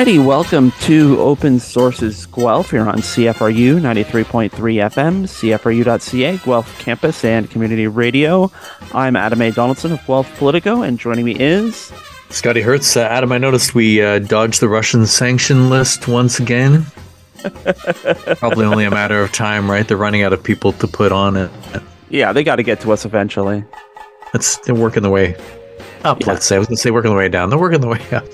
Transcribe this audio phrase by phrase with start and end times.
[0.00, 7.50] Alrighty, welcome to Open Sources Guelph here on CFRU 93.3 FM, CFRU.ca, Guelph Campus and
[7.50, 8.50] Community Radio.
[8.94, 9.50] I'm Adam A.
[9.50, 11.92] Donaldson of Guelph Politico, and joining me is
[12.30, 12.96] Scotty Hertz.
[12.96, 16.86] Uh, Adam, I noticed we uh, dodged the Russian sanction list once again.
[18.38, 19.86] Probably only a matter of time, right?
[19.86, 21.50] They're running out of people to put on it.
[22.08, 23.64] Yeah, they got to get to us eventually.
[24.32, 25.36] It's they're working the way
[26.04, 26.20] up.
[26.20, 26.28] Yeah.
[26.28, 27.50] Let's say I was going to say working the way down.
[27.50, 28.24] They're working the way up.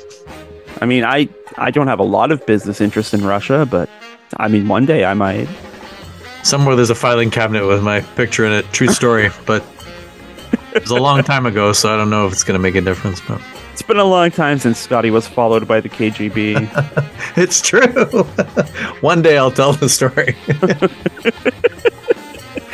[0.81, 3.89] I mean, I I don't have a lot of business interest in Russia, but
[4.37, 5.49] I mean, one day I might.
[6.43, 8.65] Somewhere there's a filing cabinet with my picture in it.
[8.73, 9.65] True story, but
[10.75, 12.75] it was a long time ago, so I don't know if it's going to make
[12.75, 13.21] a difference.
[13.21, 13.41] But
[13.73, 16.71] it's been a long time since Scotty was followed by the KGB.
[17.37, 18.23] it's true.
[19.01, 20.37] one day I'll tell the story.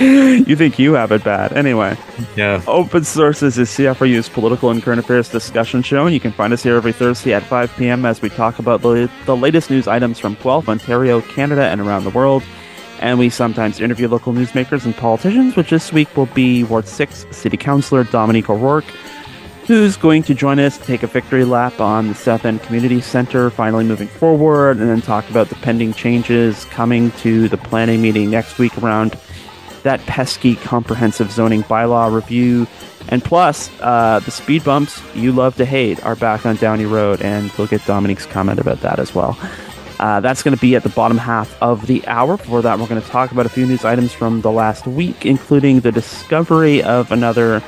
[0.47, 1.53] you think you have it bad.
[1.53, 1.97] Anyway.
[2.37, 2.63] Yeah.
[2.67, 6.63] Open Sources is CFRU's political and current affairs discussion show, and you can find us
[6.63, 8.05] here every Thursday at 5 p.m.
[8.05, 12.05] as we talk about the, the latest news items from Guelph, Ontario, Canada, and around
[12.05, 12.43] the world.
[13.01, 17.27] And we sometimes interview local newsmakers and politicians, which this week will be Ward 6
[17.31, 18.85] City Councillor Dominique O'Rourke,
[19.67, 23.01] who's going to join us to take a victory lap on the South End Community
[23.01, 28.03] Center, finally moving forward, and then talk about the pending changes coming to the planning
[28.03, 29.17] meeting next week around
[29.83, 32.67] that pesky comprehensive zoning bylaw review.
[33.09, 37.21] And plus, uh, the speed bumps you love to hate are back on Downey Road,
[37.21, 39.37] and we'll get Dominique's comment about that as well.
[39.99, 42.37] Uh, that's going to be at the bottom half of the hour.
[42.37, 45.27] Before that, we're going to talk about a few news items from the last week,
[45.27, 47.63] including the discovery of another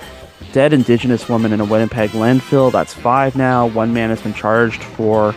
[0.53, 2.73] dead Indigenous woman in a Winnipeg landfill.
[2.73, 3.67] That's five now.
[3.67, 5.35] One man has been charged for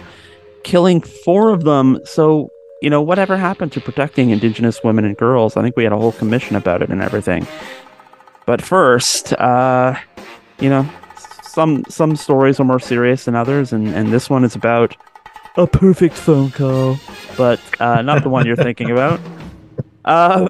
[0.63, 1.99] killing four of them.
[2.03, 2.51] So
[2.81, 5.57] you know, whatever happened to protecting Indigenous women and girls?
[5.57, 7.47] I think we had a whole commission about it and everything.
[8.45, 9.95] But first, uh,
[10.59, 10.89] you know,
[11.43, 14.95] some some stories are more serious than others, and, and this one is about
[15.57, 16.97] a perfect phone call,
[17.35, 19.19] but uh, not the one you're thinking about.
[20.05, 20.47] Uh,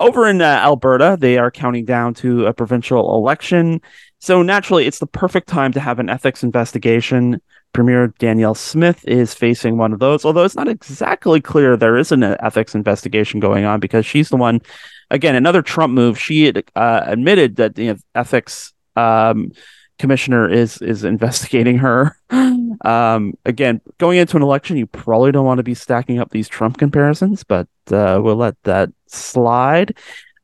[0.00, 3.80] over in uh, Alberta, they are counting down to a provincial election.
[4.18, 7.40] So naturally, it's the perfect time to have an ethics investigation
[7.74, 12.12] Premier Danielle Smith is facing one of those, although it's not exactly clear there is
[12.12, 14.62] an ethics investigation going on because she's the one,
[15.10, 16.18] again, another Trump move.
[16.18, 19.50] She had uh, admitted that the ethics um,
[19.98, 22.16] commissioner is is investigating her.
[22.30, 26.48] um, again, going into an election, you probably don't want to be stacking up these
[26.48, 29.98] Trump comparisons, but uh, we'll let that slide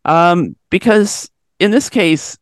[0.05, 1.31] um, because
[1.61, 2.39] in this case,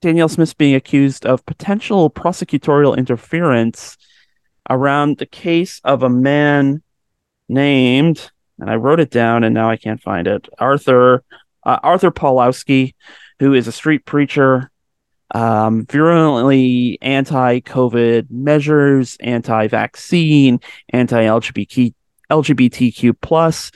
[0.00, 3.98] Danielle Smith's being accused of potential prosecutorial interference
[4.68, 6.82] around the case of a man
[7.48, 11.24] named, and I wrote it down and now I can't find it, Arthur
[11.64, 12.94] uh, Arthur Pawlowski,
[13.38, 14.70] who is a street preacher,
[15.34, 20.60] um, virulently anti-COVID measures, anti-vaccine,
[20.90, 21.94] anti-LGBT
[22.30, 23.70] LGBTQ plus.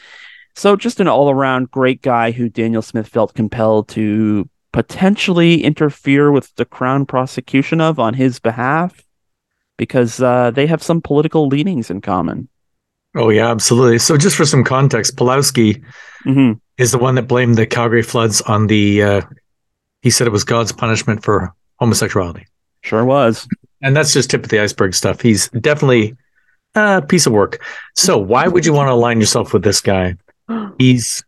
[0.54, 6.54] So just an all-around great guy who Danielle Smith felt compelled to potentially interfere with
[6.56, 9.02] the Crown prosecution of on his behalf
[9.78, 12.48] because uh, they have some political leanings in common.
[13.16, 13.98] Oh yeah, absolutely.
[13.98, 15.82] So just for some context, Pawlowski
[16.26, 16.52] mm-hmm.
[16.76, 19.02] is the one that blamed the Calgary floods on the.
[19.02, 19.20] Uh,
[20.02, 22.46] he said it was God's punishment for homosexuality.
[22.82, 23.48] Sure was.
[23.82, 25.20] And that's just tip of the iceberg stuff.
[25.20, 26.16] He's definitely
[26.74, 27.64] a piece of work.
[27.96, 30.16] So why would you want to align yourself with this guy?
[30.78, 31.24] He's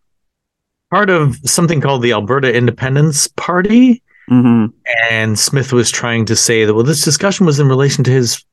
[0.91, 4.66] part of something called the Alberta Independence Party, Mm-hmm.
[5.10, 8.44] And Smith was trying to say that, well, this discussion was in relation to his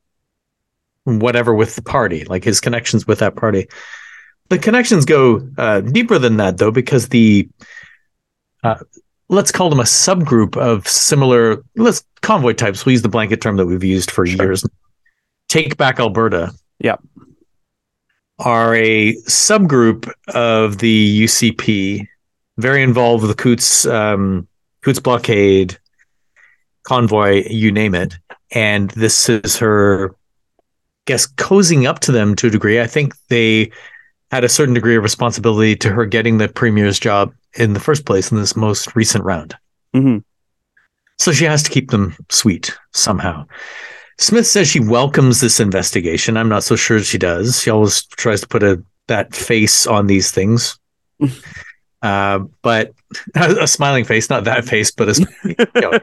[1.03, 3.67] whatever with the party, like his connections with that party.
[4.49, 7.49] The connections go uh, deeper than that, though, because the
[8.63, 8.75] uh,
[9.29, 12.85] let's call them a subgroup of similar let's convoy types.
[12.85, 14.45] We'll use the blanket term that we've used for sure.
[14.45, 14.65] years.
[15.47, 16.53] Take back Alberta.
[16.79, 17.01] Yep.
[18.39, 22.07] Are a subgroup of the UCP,
[22.57, 24.47] very involved with the Coutts um,
[24.87, 25.77] Coutts blockade,
[26.83, 28.17] convoy, you name it.
[28.51, 30.63] And this is her, I
[31.07, 32.79] guess, cozying up to them to a degree.
[32.79, 33.69] I think they
[34.31, 38.05] had a certain degree of responsibility to her getting the premier's job in the first
[38.05, 39.57] place in this most recent round.
[39.93, 40.19] Mm-hmm.
[41.19, 43.45] So she has to keep them sweet somehow.
[44.19, 46.37] Smith says she welcomes this investigation.
[46.37, 47.61] I'm not so sure she does.
[47.61, 50.79] She always tries to put a that face on these things.
[52.03, 52.93] Uh, but
[53.35, 55.99] a smiling face, not that face, but a, you know,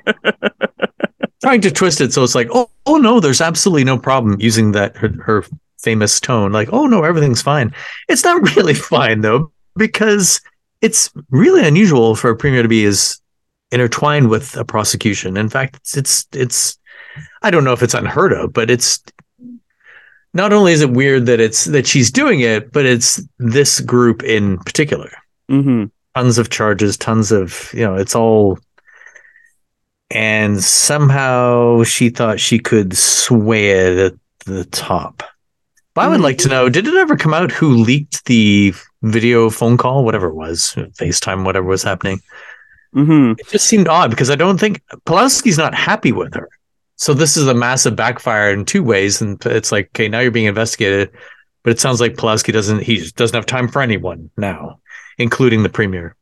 [1.42, 4.72] trying to twist it so it's like, oh, oh no, there's absolutely no problem using
[4.72, 5.44] that her, her
[5.78, 7.74] famous tone, like, oh no, everything's fine.
[8.08, 10.40] It's not really fine though, because
[10.80, 13.20] it's really unusual for a premier to be as
[13.70, 15.36] intertwined with a prosecution.
[15.36, 16.78] In fact, it's it's it's
[17.42, 19.02] I don't know if it's unheard of, but it's
[20.32, 24.22] not only is it weird that it's that she's doing it, but it's this group
[24.22, 25.10] in particular.
[25.50, 25.84] Mm-hmm.
[26.14, 28.58] Tons of charges, tons of you know, it's all.
[30.10, 34.14] And somehow she thought she could sway it at
[34.46, 35.22] the top.
[35.94, 39.50] But I would like to know: Did it ever come out who leaked the video
[39.50, 42.20] phone call, whatever it was, FaceTime, whatever was happening?
[42.94, 43.32] Mm-hmm.
[43.38, 46.48] It just seemed odd because I don't think Pawlowski's not happy with her.
[46.96, 50.30] So this is a massive backfire in two ways, and it's like, okay, now you're
[50.30, 51.10] being investigated,
[51.64, 54.80] but it sounds like Pawlowski doesn't he just doesn't have time for anyone now,
[55.18, 56.16] including the premier.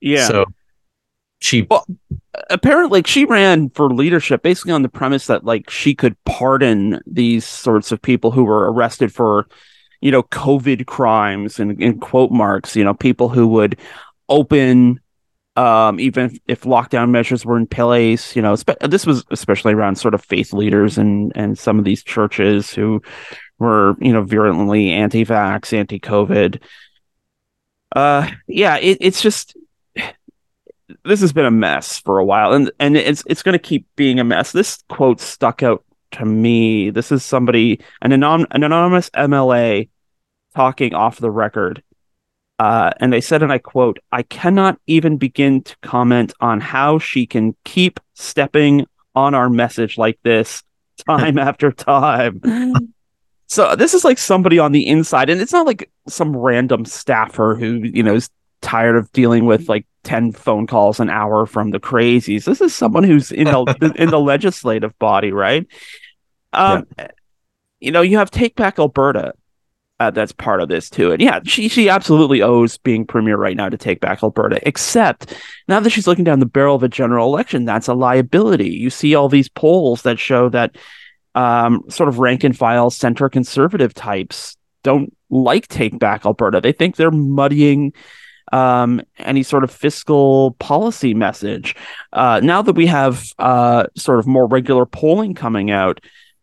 [0.00, 0.28] Yeah.
[0.28, 0.44] So
[1.42, 1.86] she Well,
[2.50, 7.44] apparently she ran for leadership basically on the premise that like she could pardon these
[7.44, 9.46] sorts of people who were arrested for
[10.00, 13.78] you know covid crimes and in quote marks you know people who would
[14.28, 15.00] open
[15.56, 19.74] um even if, if lockdown measures were in place you know spe- this was especially
[19.74, 23.02] around sort of faith leaders and and some of these churches who
[23.58, 26.62] were you know virulently anti-vax anti-covid
[27.94, 29.56] uh yeah it, it's just
[31.04, 33.86] this has been a mess for a while and and it's it's going to keep
[33.96, 34.52] being a mess.
[34.52, 36.90] This quote stuck out to me.
[36.90, 39.88] This is somebody an, anon- an anonymous mla
[40.54, 41.82] talking off the record
[42.58, 46.98] uh, and they said and i quote i cannot even begin to comment on how
[46.98, 50.62] she can keep stepping on our message like this
[51.08, 52.40] time after time
[53.52, 57.54] so this is like somebody on the inside and it's not like some random staffer
[57.54, 58.30] who you know is
[58.62, 62.44] tired of dealing with like 10 phone calls an hour from the crazies.
[62.44, 65.66] This is someone who's in the in the legislative body, right?
[66.54, 66.86] Um
[67.78, 69.34] you know, you have Take Back Alberta
[70.00, 71.12] uh, that's part of this too.
[71.12, 74.66] And yeah, she she absolutely owes being premier right now to Take Back Alberta.
[74.66, 75.34] Except
[75.68, 78.70] now that she's looking down the barrel of a general election, that's a liability.
[78.70, 80.76] You see all these polls that show that
[81.34, 86.60] um, sort of rank and file center conservative types don't like Take Back Alberta.
[86.60, 87.92] They think they're muddying
[88.52, 91.74] um, any sort of fiscal policy message.
[92.12, 96.00] Uh, now that we have uh, sort of more regular polling coming out,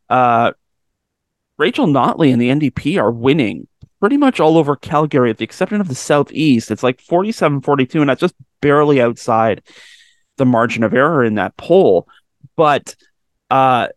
[0.10, 0.54] uh,
[1.58, 3.68] Rachel Notley and the NDP are winning
[4.00, 6.72] pretty much all over Calgary, with the exception of the Southeast.
[6.72, 9.62] It's like 47 42, and that's just barely outside
[10.38, 12.08] the margin of error in that poll.
[12.56, 12.96] But
[13.52, 13.90] uh,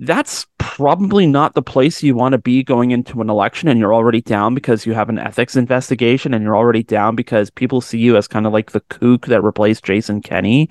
[0.00, 3.92] that's probably not the place you want to be going into an election and you're
[3.92, 7.98] already down because you have an ethics investigation and you're already down because people see
[7.98, 10.70] you as kind of like the kook that replaced Jason Kenney.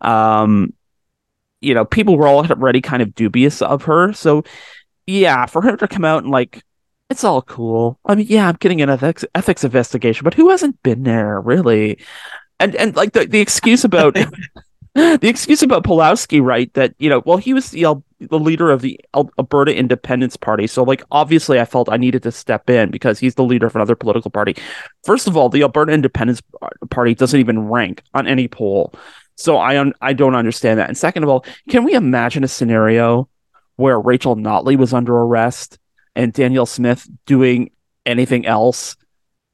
[0.00, 0.72] Um,
[1.60, 4.14] you know, people were already kind of dubious of her.
[4.14, 4.44] So,
[5.06, 6.62] yeah, for her to come out and like,
[7.10, 7.98] it's all cool.
[8.06, 11.98] I mean, yeah, I'm getting an ethics ethics investigation, but who hasn't been there really?
[12.58, 14.16] And and like the, the excuse about
[14.94, 16.72] the excuse about Pawlowski, right?
[16.74, 20.82] That you know, well, he was the the leader of the Alberta Independence Party, so
[20.82, 23.94] like obviously, I felt I needed to step in because he's the leader of another
[23.94, 24.56] political party.
[25.04, 26.42] First of all, the Alberta Independence
[26.90, 28.92] Party doesn't even rank on any poll,
[29.36, 30.88] so I un- I don't understand that.
[30.88, 33.28] And second of all, can we imagine a scenario
[33.76, 35.78] where Rachel Notley was under arrest
[36.14, 37.70] and Danielle Smith doing
[38.06, 38.96] anything else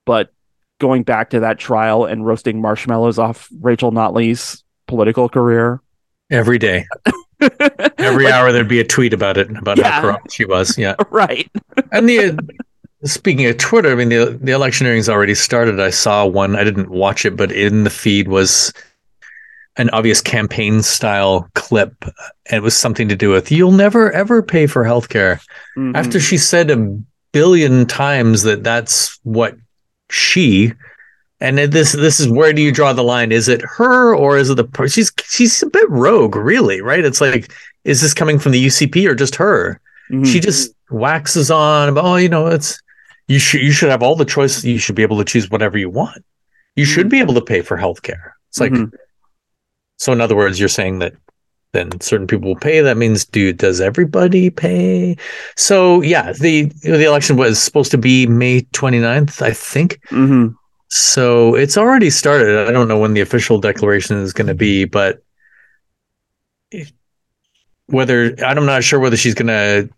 [0.04, 0.32] but
[0.78, 5.80] going back to that trial and roasting marshmallows off Rachel Notley's political career
[6.30, 6.86] every day.
[7.98, 10.76] every like, hour there'd be a tweet about it about yeah, how corrupt she was.
[10.76, 11.50] Yeah, right.
[11.92, 12.38] and the
[13.04, 15.80] speaking of Twitter, I mean the the electioneering's already started.
[15.80, 16.56] I saw one.
[16.56, 18.72] I didn't watch it, but in the feed was
[19.76, 22.04] an obvious campaign style clip.
[22.50, 25.40] It was something to do with you'll never ever pay for healthcare.
[25.76, 25.96] Mm-hmm.
[25.96, 26.98] After she said a
[27.32, 29.56] billion times that that's what
[30.10, 30.72] she
[31.40, 33.32] and this this is where do you draw the line?
[33.32, 37.04] Is it her or is it the she's she's a bit rogue, really, right?
[37.04, 37.52] It's like
[37.84, 39.80] is this coming from the UCP or just her?
[40.10, 40.24] Mm-hmm.
[40.24, 42.80] She just waxes on about oh, you know, it's
[43.26, 44.64] you should you should have all the choices.
[44.64, 46.24] You should be able to choose whatever you want.
[46.76, 47.10] You should mm-hmm.
[47.10, 48.32] be able to pay for healthcare.
[48.48, 48.94] It's like mm-hmm.
[49.96, 50.12] so.
[50.12, 51.14] In other words, you're saying that
[51.72, 52.80] then certain people will pay.
[52.80, 55.16] That means, dude, does everybody pay?
[55.56, 60.00] So yeah, the the election was supposed to be May 29th, I think.
[60.10, 60.54] Mm-hmm.
[60.90, 62.68] So it's already started.
[62.68, 65.22] I don't know when the official declaration is going to be, but
[67.86, 69.88] whether I'm not sure whether she's going to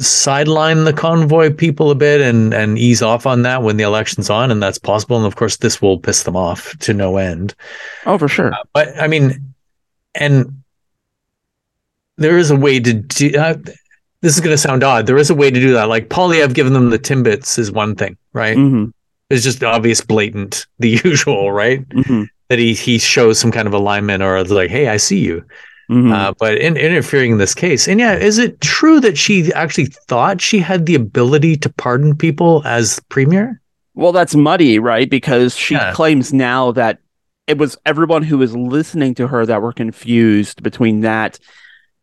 [0.00, 4.28] sideline the convoy people a bit and and ease off on that when the election's
[4.28, 5.16] on, and that's possible.
[5.16, 7.54] And of course, this will piss them off to no end.
[8.04, 8.52] Oh, for sure.
[8.52, 9.54] Uh, but I mean,
[10.16, 10.64] and
[12.16, 13.38] there is a way to do.
[13.38, 13.54] Uh,
[14.20, 15.06] this is going to sound odd.
[15.06, 15.88] There is a way to do that.
[15.88, 18.56] Like Polly, I've given them the timbits is one thing, right?
[18.56, 18.90] Mm-hmm
[19.34, 21.86] is just obvious, blatant, the usual, right?
[21.90, 22.22] Mm-hmm.
[22.48, 25.44] That he he shows some kind of alignment or like, hey, I see you.
[25.90, 26.14] Mhm.
[26.14, 27.86] uh, but in, interfering in this case.
[27.88, 32.16] And yeah, is it true that she actually thought she had the ability to pardon
[32.16, 33.60] people as premier?
[33.94, 35.10] Well, that's muddy, right?
[35.10, 35.92] Because she Yeah.
[35.92, 37.00] claims now that
[37.46, 41.38] it was everyone who was listening to her that were confused between that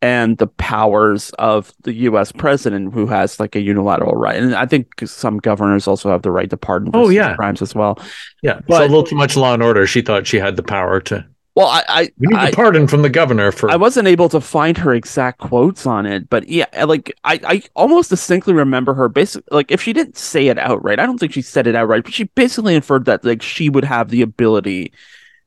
[0.01, 2.31] and the powers of the U.S.
[2.31, 4.36] president, who has like a unilateral right.
[4.36, 7.36] And I think some governors also have the right to pardon Oh, yeah.
[7.36, 8.00] crimes as well.
[8.41, 9.86] Yeah, so a little too much law and order.
[9.86, 11.25] She thought she had the power to.
[11.53, 13.70] Well, I I, We need I, a pardon from the governor for.
[13.70, 17.63] I wasn't able to find her exact quotes on it, but yeah, like I, I
[17.75, 21.34] almost distinctly remember her basically like if she didn't say it outright, I don't think
[21.34, 24.93] she said it outright, but she basically inferred that like she would have the ability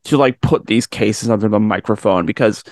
[0.04, 2.62] to like put these cases under the microphone because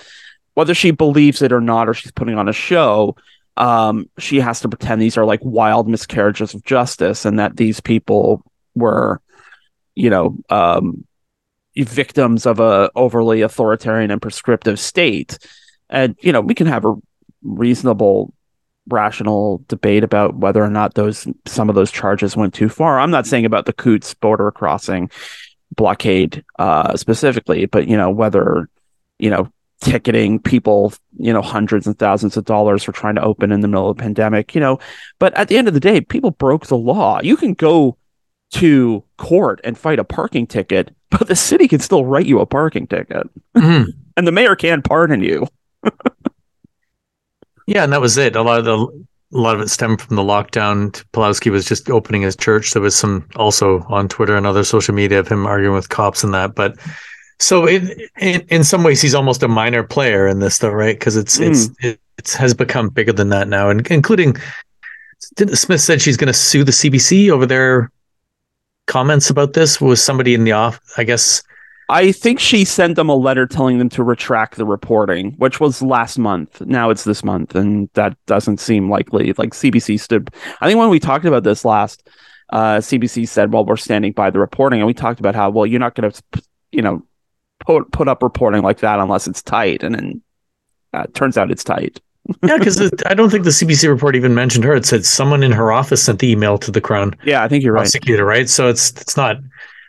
[0.53, 3.15] whether she believes it or not, or she's putting on a show,
[3.57, 7.79] um, she has to pretend these are like wild miscarriages of justice and that these
[7.79, 8.43] people
[8.75, 9.21] were,
[9.95, 11.05] you know, um,
[11.75, 15.37] victims of a overly authoritarian and prescriptive state.
[15.89, 16.95] And you know, we can have a
[17.41, 18.33] reasonable
[18.89, 22.99] rational debate about whether or not those some of those charges went too far.
[22.99, 25.09] I'm not saying about the Coutts border crossing
[25.75, 28.69] blockade uh specifically, but you know, whether
[29.19, 29.49] you know
[29.83, 33.67] ticketing people, you know, hundreds and thousands of dollars for trying to open in the
[33.67, 34.79] middle of a pandemic, you know,
[35.19, 37.19] but at the end of the day, people broke the law.
[37.21, 37.97] You can go
[38.53, 42.45] to court and fight a parking ticket, but the city can still write you a
[42.45, 43.87] parking ticket Mhm.
[44.17, 45.47] and the mayor can pardon you.
[47.65, 48.35] Yeah, and that was it.
[48.35, 50.91] A lot of the a lot of it stemmed from the lockdown.
[51.13, 52.71] Pawlowski was just opening his church.
[52.71, 56.23] There was some also on Twitter and other social media of him arguing with cops
[56.23, 56.55] and that.
[56.55, 56.77] But
[57.39, 60.97] so in in, in some ways, he's almost a minor player in this, though, right?
[60.97, 64.35] Because it's it's it, it's has become bigger than that now, and including
[65.35, 67.91] didn't Smith said she's going to sue the CBC over their
[68.87, 69.79] comments about this.
[69.81, 70.79] Was somebody in the off?
[70.97, 71.43] I guess
[71.89, 75.81] I think she sent them a letter telling them to retract the reporting, which was
[75.81, 76.61] last month.
[76.61, 79.33] Now it's this month, and that doesn't seem likely.
[79.33, 80.29] Like CBC stood.
[80.61, 82.07] I think when we talked about this last,
[82.51, 85.65] uh, CBC said, "Well, we're standing by the reporting," and we talked about how well
[85.65, 87.03] you're not going to, you know,
[87.65, 90.21] put put up reporting like that unless it's tight, and then
[90.93, 91.99] uh, turns out it's tight.
[92.43, 94.73] yeah, because I don't think the CBC report even mentioned her.
[94.75, 97.63] It said someone in her office sent the email to the Crown Yeah, I think
[97.63, 97.81] you're right.
[97.81, 98.47] prosecutor, right?
[98.49, 99.37] So it's it's not.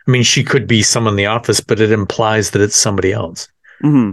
[0.07, 3.11] I mean, she could be someone in the office, but it implies that it's somebody
[3.13, 3.47] else.
[3.81, 4.11] hmm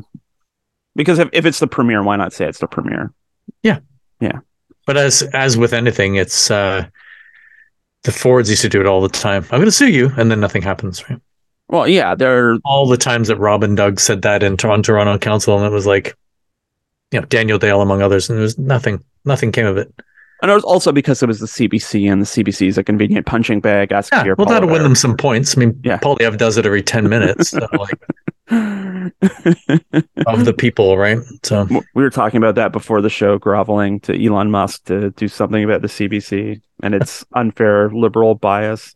[0.95, 3.13] Because if, if it's the premier, why not say it's the premier?
[3.63, 3.81] Yeah.
[4.21, 4.39] Yeah.
[4.87, 6.87] But as as with anything, it's uh
[8.05, 9.43] the Fords used to do it all the time.
[9.45, 11.09] I'm going to sue you, and then nothing happens.
[11.09, 11.21] Right?
[11.73, 14.83] Well, yeah, there are All the times that Rob and Doug said that in Toronto,
[14.93, 16.15] Toronto Council, and it was like,
[17.11, 19.03] you know, Daniel Dale among others, and there was nothing.
[19.25, 19.91] Nothing came of it.
[20.43, 23.25] and it was also because it was the CBC, and the CBC is a convenient
[23.25, 23.91] punching bag.
[23.91, 25.57] Ask Yeah, your well, that'll win them some points.
[25.57, 25.99] I mean, Yeah.
[25.99, 27.99] Poilievre does it every ten minutes so, like,
[30.27, 31.19] of the people, right?
[31.43, 31.65] So
[31.95, 35.65] we were talking about that before the show, groveling to Elon Musk to do something
[35.65, 38.95] about the CBC and its unfair liberal bias.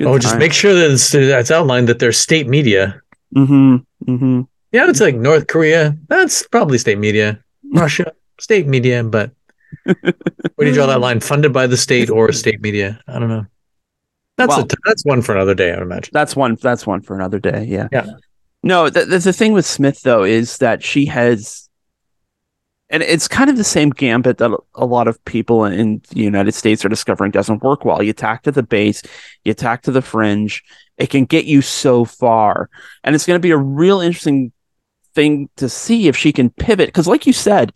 [0.00, 3.00] Oh, just make sure that it's, it's outlined that they're state media.
[3.34, 5.96] hmm hmm Yeah, it's like North Korea.
[6.08, 7.42] That's probably state media.
[7.72, 9.02] Russia, state media.
[9.04, 9.30] But
[9.84, 11.20] where do you draw that line?
[11.20, 13.00] Funded by the state or state media?
[13.06, 13.46] I don't know.
[14.36, 16.10] That's Well- a, that's one for another day, I would imagine.
[16.12, 16.56] That's one.
[16.60, 17.64] That's one for another day.
[17.64, 17.88] Yeah.
[17.92, 18.06] Yeah.
[18.62, 21.63] No, the, the the thing with Smith though is that she has,
[22.90, 26.52] and it's kind of the same gambit that a lot of people in the United
[26.52, 28.02] States are discovering doesn't work well.
[28.02, 29.02] You attack to the base,
[29.44, 30.62] you attack to the fringe.
[30.96, 32.70] It can get you so far,
[33.02, 34.52] and it's going to be a real interesting
[35.14, 36.88] thing to see if she can pivot.
[36.88, 37.72] Because, like you said,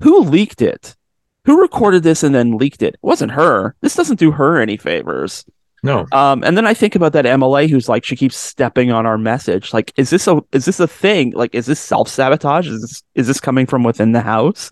[0.00, 0.96] who leaked it?
[1.44, 2.94] Who recorded this and then leaked it?
[2.94, 3.76] It wasn't her.
[3.82, 5.44] This doesn't do her any favors.
[5.86, 9.06] No, Um, and then I think about that MLA who's like, she keeps stepping on
[9.06, 9.72] our message.
[9.72, 11.32] Like, is this a is this a thing?
[11.32, 12.66] Like, is this self sabotage?
[12.68, 14.70] Is this is this coming from within the house?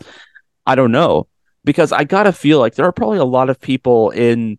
[0.67, 1.29] I don't know
[1.65, 4.59] because I gotta feel like there are probably a lot of people in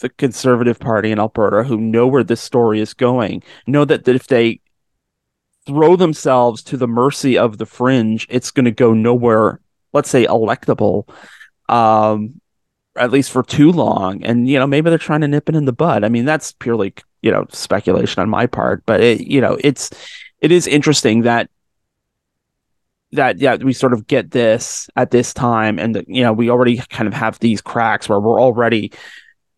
[0.00, 3.42] the Conservative Party in Alberta who know where this story is going.
[3.66, 4.60] Know that, that if they
[5.66, 9.60] throw themselves to the mercy of the fringe, it's going to go nowhere.
[9.92, 11.08] Let's say electable.
[11.68, 12.40] Um,
[12.96, 14.22] at least for too long.
[14.24, 16.04] And you know maybe they're trying to nip it in the bud.
[16.04, 18.84] I mean that's purely you know speculation on my part.
[18.86, 19.90] But it, you know it's
[20.40, 21.50] it is interesting that
[23.12, 25.78] that yeah we sort of get this at this time.
[25.78, 28.92] And you know we already kind of have these cracks where we're already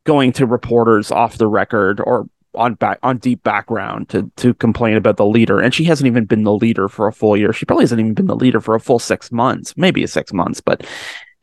[0.04, 4.96] going to reporters off the record or on back on deep background to to complain
[4.96, 5.60] about the leader.
[5.60, 7.52] And she hasn't even been the leader for a full year.
[7.52, 10.60] She probably hasn't even been the leader for a full six months maybe six months
[10.60, 10.86] but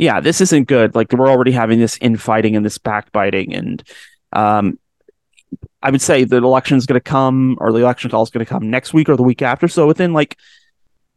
[0.01, 0.95] yeah, this isn't good.
[0.95, 3.83] Like we're already having this infighting and this backbiting, and
[4.33, 4.79] um,
[5.83, 8.43] I would say the election is going to come, or the election call is going
[8.43, 9.67] to come next week or the week after.
[9.67, 10.39] So within like,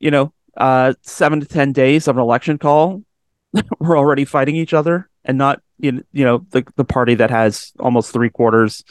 [0.01, 3.03] you know, uh, seven to ten days of an election call,
[3.79, 8.13] we're already fighting each other, and not you know the the party that has almost
[8.13, 8.85] three quarters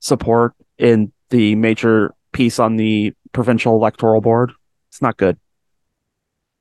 [0.00, 4.52] support in the major piece on the provincial electoral board.
[4.90, 5.38] It's not good.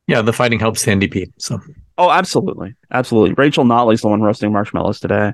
[0.07, 1.33] Yeah, the fighting helps the NDP.
[1.39, 1.59] So.
[1.99, 3.33] Oh, absolutely, absolutely.
[3.33, 5.33] Rachel Notley's the one roasting marshmallows today.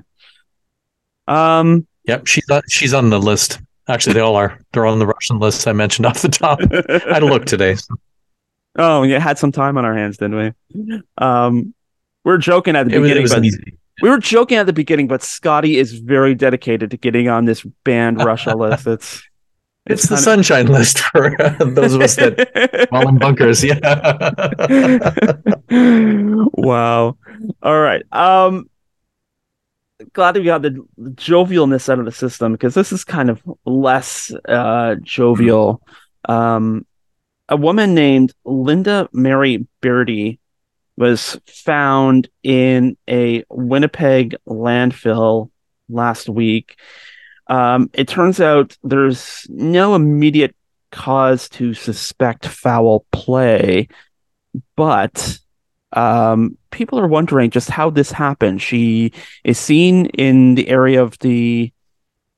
[1.28, 1.86] Um.
[2.04, 3.60] Yep, she's on, she's on the list.
[3.88, 4.58] Actually, they all are.
[4.72, 6.58] They're on the Russian list I mentioned off the top.
[6.60, 7.76] I had a look today.
[8.76, 11.00] Oh, yeah, had some time on our hands, didn't we?
[11.18, 11.72] Um,
[12.24, 13.22] we are joking at the it beginning.
[13.22, 13.78] Was, but, easy.
[14.02, 17.62] We were joking at the beginning, but Scotty is very dedicated to getting on this
[17.84, 18.86] banned Russia list.
[18.86, 19.22] It's
[19.86, 23.62] it's, it's the sunshine list for uh, those of us that while in bunkers.
[23.62, 23.78] Yeah.
[25.70, 27.16] wow.
[27.62, 28.02] All right.
[28.12, 28.68] Um,
[30.12, 34.32] glad we got the jovialness out of the system because this is kind of less
[34.48, 35.82] uh, jovial.
[36.28, 36.86] Um,
[37.48, 40.40] a woman named Linda Mary Beardy
[40.96, 45.50] was found in a Winnipeg landfill
[45.88, 46.76] last week.
[47.48, 50.56] Um, it turns out there's no immediate
[50.90, 53.88] cause to suspect foul play,
[54.74, 55.38] but
[55.96, 58.60] um, people are wondering just how this happened.
[58.60, 59.12] She
[59.44, 61.72] is seen in the area of the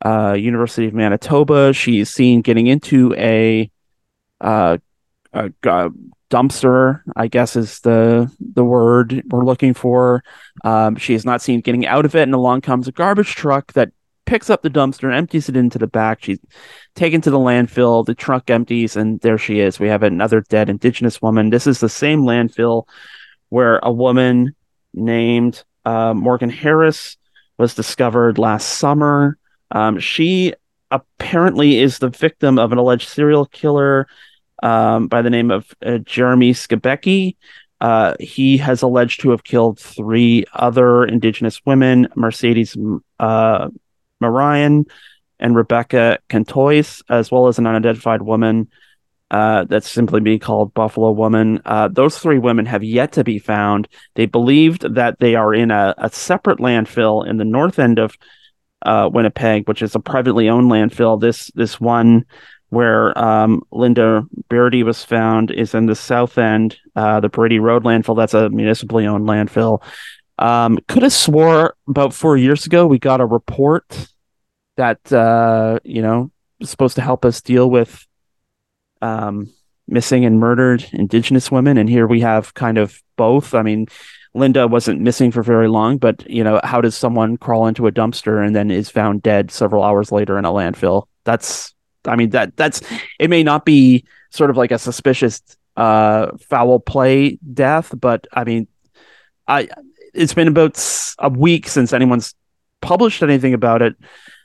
[0.04, 1.72] uh, University of Manitoba.
[1.72, 3.68] She's seen getting into a,
[4.40, 4.78] uh,
[5.32, 5.90] a, a,
[6.30, 10.22] dumpster, I guess is the the word we're looking for.
[10.62, 13.72] Um, she is not seen getting out of it, and along comes a garbage truck
[13.72, 13.92] that
[14.26, 16.22] picks up the dumpster and empties it into the back.
[16.22, 16.38] She's
[16.94, 18.04] taken to the landfill.
[18.04, 19.80] The truck empties, and there she is.
[19.80, 21.48] We have another dead Indigenous woman.
[21.48, 22.84] This is the same landfill
[23.48, 24.54] where a woman
[24.94, 27.16] named uh, Morgan Harris
[27.58, 29.38] was discovered last summer.
[29.70, 30.54] Um, she
[30.90, 34.06] apparently is the victim of an alleged serial killer
[34.62, 37.36] um, by the name of uh, Jeremy Skibicki.
[37.80, 42.76] Uh, he has alleged to have killed three other Indigenous women, Mercedes
[43.20, 43.68] uh,
[44.20, 44.88] Myran
[45.38, 48.68] and Rebecca Contois, as well as an unidentified woman
[49.30, 51.60] uh, that's simply being called Buffalo Woman.
[51.64, 53.88] Uh, those three women have yet to be found.
[54.14, 58.16] They believed that they are in a, a separate landfill in the north end of
[58.82, 61.20] uh, Winnipeg, which is a privately owned landfill.
[61.20, 62.24] This this one
[62.70, 67.84] where um, Linda Beardy was found is in the south end, uh, the Brady Road
[67.84, 68.16] landfill.
[68.16, 69.82] That's a municipally owned landfill.
[70.38, 74.08] Um, could have swore about four years ago we got a report
[74.76, 76.30] that uh, you know
[76.62, 78.06] supposed to help us deal with
[79.02, 79.52] um,
[79.86, 83.54] missing and murdered Indigenous women, and here we have kind of both.
[83.54, 83.86] I mean,
[84.34, 87.92] Linda wasn't missing for very long, but you know, how does someone crawl into a
[87.92, 91.06] dumpster and then is found dead several hours later in a landfill?
[91.24, 92.82] That's, I mean, that that's
[93.18, 95.42] it may not be sort of like a suspicious
[95.76, 98.68] uh, foul play death, but I mean,
[99.46, 99.68] I
[100.14, 100.78] it's been about
[101.18, 102.34] a week since anyone's
[102.80, 103.96] published anything about it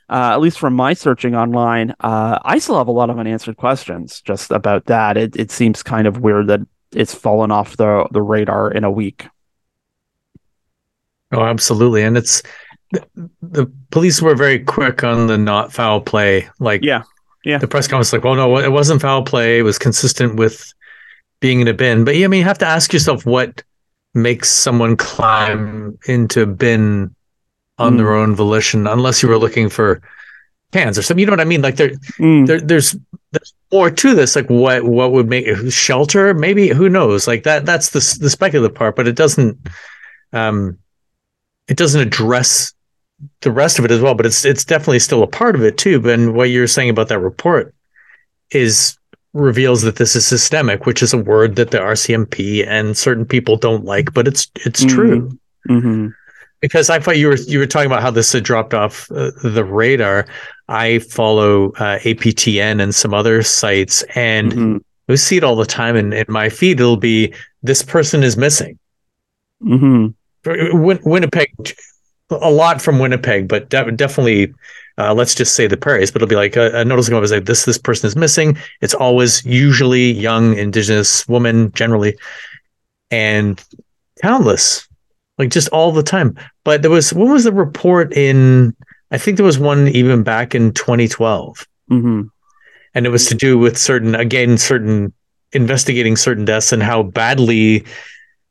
[0.08, 3.56] uh, at least from my searching online, uh, I still have a lot of unanswered
[3.56, 5.16] questions just about that.
[5.16, 6.60] It it seems kind of weird that
[6.92, 9.26] it's fallen off the the radar in a week.
[11.32, 12.42] Oh, absolutely, and it's
[12.92, 16.48] the, the police were very quick on the not foul play.
[16.60, 17.02] Like, yeah,
[17.44, 17.58] yeah.
[17.58, 19.58] The press conference, like, well, no, it wasn't foul play.
[19.58, 20.72] It was consistent with
[21.40, 22.04] being in a bin.
[22.04, 23.62] But yeah, I mean, you have to ask yourself what
[24.14, 27.14] makes someone climb into a bin
[27.78, 27.98] on mm.
[27.98, 30.00] their own volition, unless you were looking for
[30.74, 31.20] pans or something.
[31.20, 31.62] You know what I mean?
[31.62, 32.46] Like there, mm.
[32.46, 32.96] there there's
[33.30, 34.36] there's more to this.
[34.36, 36.34] Like what what would make shelter?
[36.34, 37.26] Maybe who knows?
[37.26, 39.58] Like that that's the the speculative part, but it doesn't
[40.32, 40.78] um
[41.68, 42.74] it doesn't address
[43.40, 44.14] the rest of it as well.
[44.14, 46.00] But it's it's definitely still a part of it too.
[46.00, 47.74] But what you're saying about that report
[48.50, 48.98] is
[49.32, 53.56] reveals that this is systemic, which is a word that the RCMP and certain people
[53.56, 54.88] don't like, but it's it's mm.
[54.88, 55.38] true.
[55.68, 56.08] Mm-hmm
[56.64, 59.32] because I thought you were you were talking about how this had dropped off uh,
[59.42, 60.26] the radar.
[60.66, 64.76] I follow uh, APTN and some other sites, and mm-hmm.
[65.06, 65.94] we see it all the time.
[65.94, 68.78] And in, in my feed, it'll be this person is missing.
[69.62, 70.82] Mm-hmm.
[70.82, 71.76] Win- Winnipeg,
[72.30, 74.54] a lot from Winnipeg, but de- definitely.
[74.96, 77.24] Uh, let's just say the prairies, but it'll be like a, a notice going up
[77.24, 78.56] is like this this person is missing.
[78.80, 82.16] It's always usually young Indigenous woman, generally,
[83.10, 83.62] and
[84.22, 84.88] countless
[85.38, 86.36] like just all the time.
[86.64, 88.74] But there was what was the report in?
[89.10, 92.22] I think there was one even back in 2012, mm-hmm.
[92.94, 95.12] and it was to do with certain again certain
[95.52, 97.84] investigating certain deaths and how badly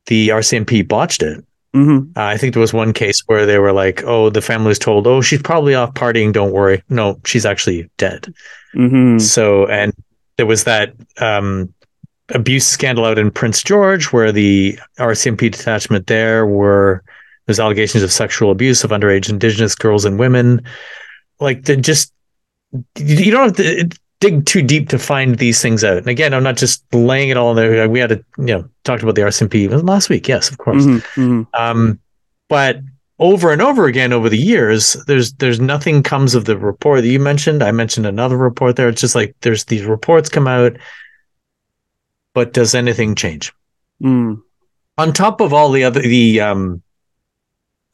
[0.05, 1.43] the RCMP botched it.
[1.75, 2.17] Mm-hmm.
[2.17, 4.79] Uh, I think there was one case where they were like, "Oh, the family was
[4.79, 6.31] told, oh, she's probably off partying.
[6.31, 6.83] Don't worry.
[6.89, 8.31] No, she's actually dead."
[8.75, 9.17] Mm-hmm.
[9.19, 9.93] So, and
[10.37, 11.73] there was that um,
[12.29, 17.03] abuse scandal out in Prince George, where the RCMP detachment there were
[17.45, 20.61] there's allegations of sexual abuse of underage Indigenous girls and women.
[21.39, 22.13] Like the just
[22.97, 25.97] you don't have to dig too deep to find these things out.
[25.97, 27.89] And again, I'm not just laying it all in there.
[27.89, 30.27] We had a you know talked about the RCMP last week.
[30.27, 30.85] Yes, of course.
[30.85, 31.61] Mm-hmm, mm-hmm.
[31.61, 31.99] Um,
[32.47, 32.79] but
[33.19, 37.09] over and over again over the years, there's there's nothing comes of the report that
[37.09, 37.61] you mentioned.
[37.61, 38.89] I mentioned another report there.
[38.89, 40.77] It's just like there's these reports come out
[42.33, 43.53] but does anything change?
[44.01, 44.41] Mm.
[44.97, 46.81] On top of all the other the um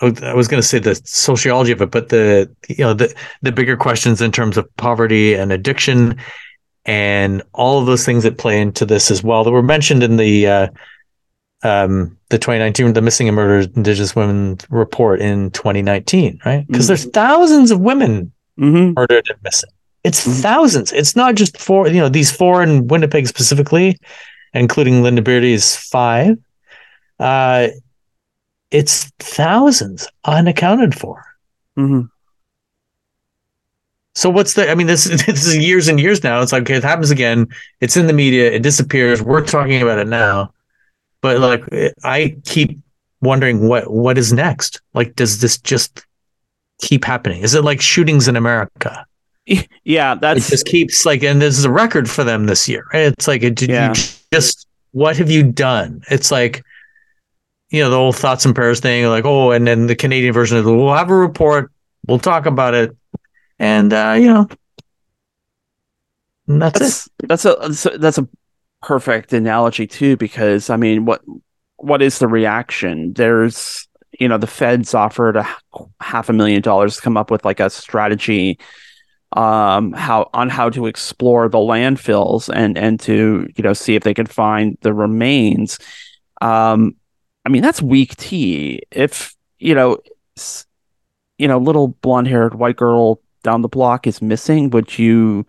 [0.02, 3.52] I was going to say the sociology of it, but the you know the the
[3.52, 6.18] bigger questions in terms of poverty and addiction,
[6.86, 10.16] and all of those things that play into this as well that were mentioned in
[10.16, 10.68] the uh,
[11.64, 16.66] um, the 2019 the missing and murdered Indigenous women report in 2019, right?
[16.68, 16.88] Because mm-hmm.
[16.88, 18.94] there's thousands of women mm-hmm.
[18.96, 19.70] murdered and missing.
[20.06, 20.42] It's mm-hmm.
[20.42, 20.94] thousands.
[20.94, 24.00] It's not just four, you know, these four in Winnipeg specifically,
[24.54, 26.38] including Linda Beardy's five.
[27.20, 27.70] Uh,
[28.72, 31.26] it's thousands unaccounted for.
[31.78, 32.02] Mm-hmm.
[34.16, 34.70] So what's the?
[34.70, 36.42] I mean, this this is years and years now.
[36.42, 37.48] It's like okay, it happens again.
[37.82, 38.52] It's in the media.
[38.52, 39.22] It disappears.
[39.22, 40.54] We're talking about it now,
[41.22, 41.64] but like
[42.04, 42.80] I keep
[43.22, 44.82] wondering what what is next.
[44.94, 46.06] Like, does this just
[46.82, 47.42] keep happening?
[47.42, 49.06] Is it like shootings in America?
[49.84, 52.86] Yeah, that's it just keeps like, and this is a record for them this year.
[52.94, 53.06] Right?
[53.06, 53.96] It's like, it, yeah.
[54.34, 56.02] Just what have you done?
[56.10, 56.64] It's like,
[57.70, 60.58] you know, the whole thoughts and prayers thing, like, oh, and then the Canadian version
[60.58, 61.72] of the, we'll have a report,
[62.08, 62.96] we'll talk about it,
[63.60, 64.48] and uh, you know,
[66.48, 66.80] that's,
[67.20, 67.60] that's it.
[67.60, 68.28] That's a that's a
[68.82, 71.22] perfect analogy too, because I mean, what
[71.78, 73.14] what is the reaction?
[73.14, 73.88] There's
[74.20, 75.48] you know, the feds offered a
[76.02, 78.60] half a million dollars to come up with like a strategy
[79.34, 84.04] um how on how to explore the landfills and and to you know see if
[84.04, 85.80] they can find the remains.
[86.42, 86.96] Um
[87.46, 88.82] i mean that's weak tea.
[88.92, 90.00] If you know
[91.38, 95.46] you know little blonde haired white girl down the block is missing would you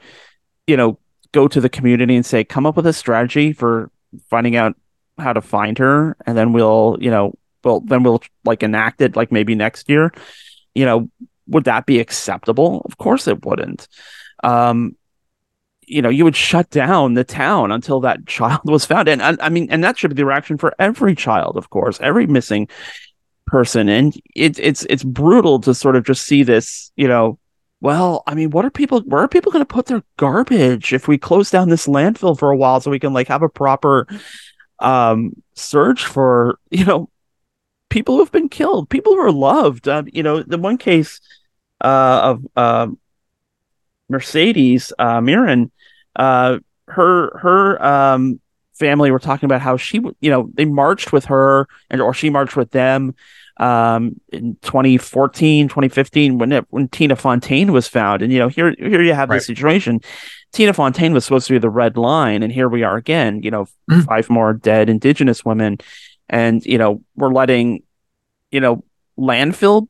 [0.66, 0.98] you know
[1.32, 3.90] go to the community and say come up with a strategy for
[4.28, 4.76] finding out
[5.18, 7.32] how to find her and then we'll you know
[7.64, 10.12] well then we'll like enact it like maybe next year.
[10.74, 11.10] You know
[11.50, 12.82] would that be acceptable?
[12.84, 13.88] Of course it wouldn't.
[14.42, 14.96] Um,
[15.86, 19.08] you know, you would shut down the town until that child was found.
[19.08, 22.00] And I, I mean, and that should be the reaction for every child, of course,
[22.00, 22.68] every missing
[23.46, 23.88] person.
[23.88, 27.38] And it's it's it's brutal to sort of just see this, you know,
[27.80, 31.18] well, I mean, what are people where are people gonna put their garbage if we
[31.18, 34.06] close down this landfill for a while so we can like have a proper
[34.78, 37.10] um search for, you know,
[37.88, 39.88] people who've been killed, people who are loved.
[39.88, 41.20] Um, you know, the one case
[41.80, 42.88] uh, of uh,
[44.08, 45.70] Mercedes uh, Myran,
[46.16, 48.40] uh, her her um,
[48.74, 52.30] family were talking about how she, you know, they marched with her and or she
[52.30, 53.14] marched with them
[53.58, 58.74] um, in 2014, 2015 when it, when Tina Fontaine was found, and you know here
[58.78, 59.36] here you have right.
[59.36, 60.00] this situation.
[60.52, 63.42] Tina Fontaine was supposed to be the red line, and here we are again.
[63.42, 64.04] You know, mm.
[64.04, 65.78] five more dead Indigenous women,
[66.28, 67.82] and you know we're letting
[68.50, 68.82] you know
[69.18, 69.88] landfill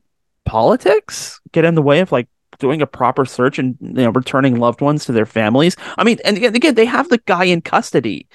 [0.51, 2.27] politics get in the way of like
[2.59, 5.77] doing a proper search and you know returning loved ones to their families?
[5.97, 8.27] I mean and again they have the guy in custody.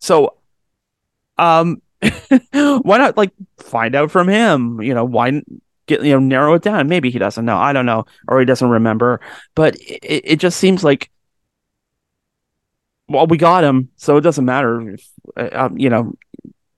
[0.00, 0.38] So
[1.36, 1.82] um
[2.52, 4.80] why not like find out from him?
[4.80, 5.42] You know why
[5.84, 6.88] get you know narrow it down?
[6.88, 7.58] Maybe he doesn't know.
[7.58, 8.06] I don't know.
[8.26, 9.20] Or he doesn't remember.
[9.54, 11.10] But it, it just seems like
[13.06, 16.14] well we got him so it doesn't matter if uh, um, you know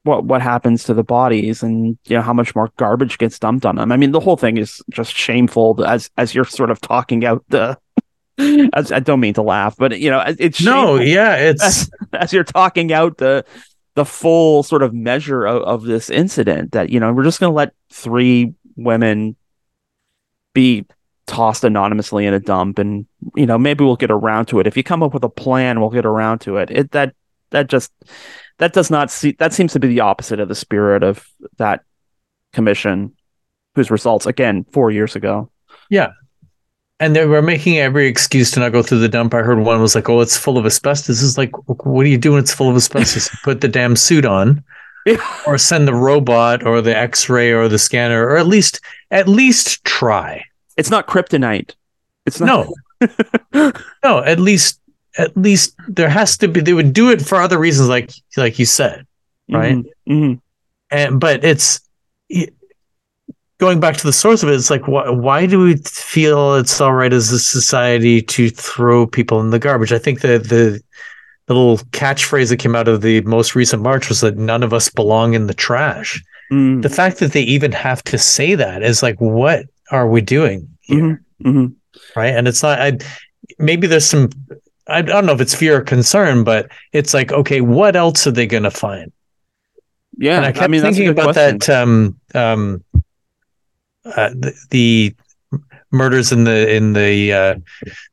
[0.06, 3.66] what what happens to the bodies and you know how much more garbage gets dumped
[3.66, 3.92] on them.
[3.92, 7.44] I mean, the whole thing is just shameful as as you're sort of talking out
[7.48, 7.78] the.
[8.74, 12.34] As, I don't mean to laugh, but you know it's no, yeah, it's as, as,
[12.34, 13.46] you're talking out the
[13.94, 17.50] the full sort of measure of, of this incident that you know we're just going
[17.50, 19.36] to let three women
[20.52, 20.84] be
[21.26, 24.76] tossed anonymously in a dump and you know maybe we'll get around to it if
[24.76, 27.14] you come up with a plan we'll get around to it it that
[27.50, 27.90] that just
[28.58, 31.26] that does not see that seems to be the opposite of the spirit of
[31.58, 31.82] that
[32.52, 33.12] commission
[33.74, 35.50] whose results again four years ago.
[35.90, 36.10] Yeah.
[36.98, 39.34] And they were making every excuse to not go through the dump.
[39.34, 41.22] I heard one was like oh it's full of asbestos.
[41.22, 43.28] Is like what are you doing it's full of asbestos?
[43.44, 44.64] Put the damn suit on
[45.46, 49.84] or send the robot or the x-ray or the scanner or at least at least
[49.84, 50.42] try.
[50.76, 51.74] It's not kryptonite.
[52.24, 52.66] It's not
[53.02, 53.72] no.
[54.02, 54.80] No at least
[55.18, 58.58] at least there has to be they would do it for other reasons like like
[58.58, 59.06] you said
[59.50, 60.12] right mm-hmm.
[60.12, 60.34] Mm-hmm.
[60.90, 61.80] and but it's
[63.58, 66.80] going back to the source of it it's like why, why do we feel it's
[66.80, 70.82] all right as a society to throw people in the garbage i think that the
[71.46, 74.72] the little catchphrase that came out of the most recent march was that none of
[74.72, 76.22] us belong in the trash.
[76.52, 76.82] Mm.
[76.82, 80.68] The fact that they even have to say that is like, what are we doing
[80.80, 81.24] here?
[81.44, 81.74] Mhm, mhm.
[82.14, 82.34] Right.
[82.34, 82.98] And it's not, I,
[83.58, 84.30] maybe there's some,
[84.88, 88.30] I don't know if it's fear or concern, but it's like, okay, what else are
[88.30, 89.12] they going to find?
[90.16, 91.58] Yeah, and I kept mean, that's a thinking about question.
[91.58, 92.84] that, um, um,
[94.04, 95.14] uh, the, the
[95.90, 97.54] murders in the, in the, uh,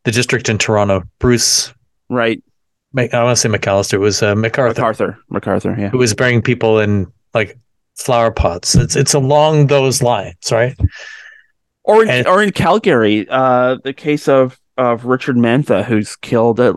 [0.04, 1.74] the district in Toronto, Bruce,
[2.10, 2.42] right?
[2.96, 5.90] I want to say McAllister it was uh, MacArthur, MacArthur, MacArthur, yeah.
[5.90, 7.58] who was burying people in like
[7.96, 8.76] flower pots.
[8.76, 10.76] It's, it's along those lines, right?
[11.84, 16.60] Or in, And- or in Calgary, uh, the case of of Richard Mantha, who's killed,
[16.60, 16.74] uh,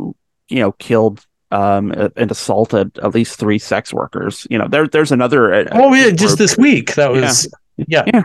[0.49, 4.47] you know, killed um and assaulted at least three sex workers.
[4.51, 5.55] You know, there there's another.
[5.55, 6.95] uh, Oh yeah, just this week.
[6.97, 8.03] That was Yeah.
[8.03, 8.23] was yeah.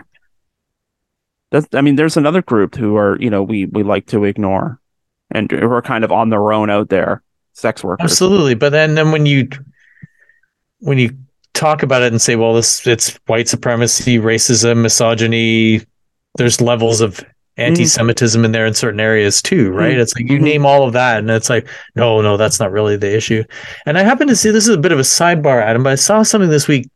[1.50, 4.80] That's, I mean, there's another group who are you know we we like to ignore,
[5.30, 8.04] and who are kind of on their own out there, sex workers.
[8.10, 8.54] Absolutely.
[8.54, 9.48] But then then when you
[10.80, 11.16] when you
[11.54, 15.82] talk about it and say, well, this it's white supremacy, racism, misogyny,
[16.38, 17.22] there's levels of
[17.56, 19.94] anti-Semitism in there in certain areas too, right?
[19.96, 20.00] Mm.
[20.00, 20.42] It's like you Mhm.
[20.42, 23.44] name all of that, and it's like, no, no, that's not really the issue.
[23.86, 25.96] And I happen to see this is a bit of a sidebar, Adam, but I
[25.96, 26.88] saw something this week.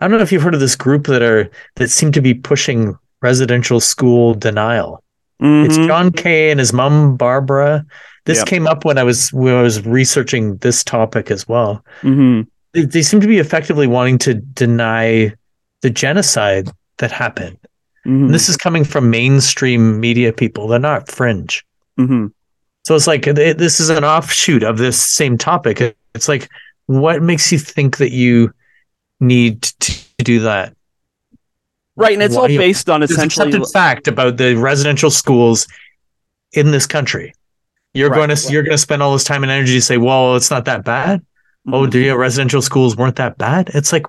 [0.00, 2.32] I don't know if you've heard of this group that are that seem to be
[2.32, 5.02] pushing residential school denial.
[5.40, 5.86] It's Mhm.
[5.86, 7.84] John Kay and his mom Barbara.
[8.26, 8.46] This Yep.
[8.46, 11.84] came up when I was when I was researching this topic as well.
[12.02, 12.46] Mhm.
[12.72, 15.32] They, they seem to be effectively wanting to deny
[15.82, 17.56] the genocide that happened.
[18.06, 18.26] Mhm.
[18.26, 20.68] And this is coming from mainstream media people.
[20.68, 21.64] They're not fringe.
[21.98, 22.32] Mhm.
[22.86, 25.96] So it's like it- this is an offshoot of this same topic.
[26.14, 26.48] It's like
[26.86, 28.52] what makes you think that you
[29.20, 30.74] need to do that?
[31.96, 33.48] Right, and it's all Why- based on essentially.
[33.48, 35.66] accepted fact about the residential schools
[36.52, 37.34] in this country.
[37.92, 38.16] You're Right.
[38.28, 40.50] going to you're going to spend all this time and energy to say, "Well, it's
[40.50, 41.20] not that bad."
[41.68, 41.90] Oh, Mhm.
[41.90, 43.70] do you residential schools weren't that bad?
[43.74, 44.06] It's like,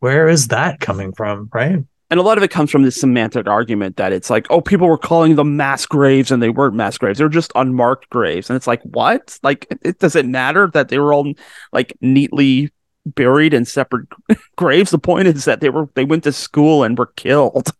[0.00, 1.78] where is that coming from, right?
[2.10, 4.88] And a lot of it comes from this semantic argument that it's like, oh, people
[4.88, 8.48] were calling them mass graves and they weren't mass graves; they're just unmarked graves.
[8.48, 9.38] And it's like, what?
[9.42, 11.32] Like, it, it does it matter that they were all
[11.72, 12.70] like neatly
[13.06, 14.08] buried in separate
[14.56, 14.90] graves?
[14.90, 17.72] The point is that they were they went to school and were killed.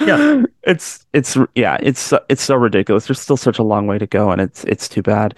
[0.00, 0.42] Yeah.
[0.62, 3.06] it's it's yeah, it's so- it's so ridiculous.
[3.06, 5.36] There's still such a long way to go, and it's it's too bad.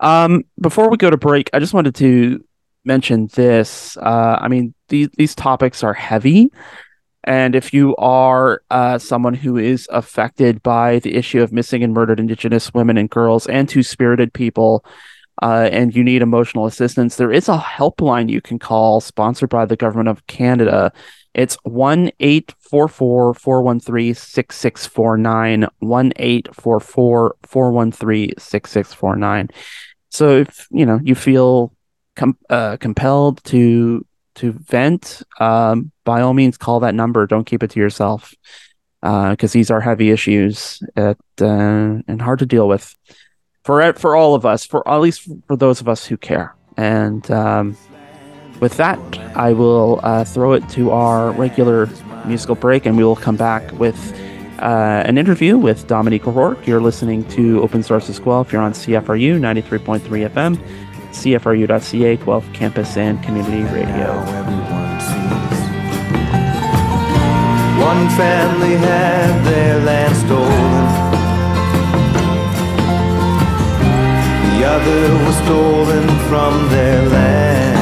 [0.00, 2.44] Um, before we go to break, I just wanted to
[2.84, 3.96] mention this.
[3.96, 6.50] Uh, I mean, these these topics are heavy.
[7.28, 11.92] And if you are uh, someone who is affected by the issue of missing and
[11.92, 14.82] murdered Indigenous women and girls and two spirited people,
[15.42, 19.66] uh, and you need emotional assistance, there is a helpline you can call sponsored by
[19.66, 20.90] the Government of Canada.
[21.34, 25.68] It's 1 844 413 6649.
[25.80, 29.50] 1 844 413 6649.
[30.08, 31.74] So if you know you feel
[32.16, 34.06] com- uh, compelled to
[34.38, 37.26] to vent, um, by all means, call that number.
[37.26, 38.34] Don't keep it to yourself,
[39.02, 42.94] because these are heavy issues at, uh, and hard to deal with
[43.64, 44.64] for for all of us.
[44.64, 46.54] For at least for those of us who care.
[46.76, 47.76] And um,
[48.60, 48.98] with that,
[49.36, 51.88] I will uh, throw it to our regular
[52.24, 53.98] musical break, and we will come back with.
[54.58, 56.66] Uh, an interview with Dominique O'Rourke.
[56.66, 58.52] You're listening to Open Sources Guelph.
[58.52, 60.58] You're on CFRU 93.3 FM,
[61.18, 64.14] CFRU.ca, Guelph Campus and Community Radio.
[67.80, 70.84] One family had their land stolen.
[74.52, 77.77] The other was stolen from their land.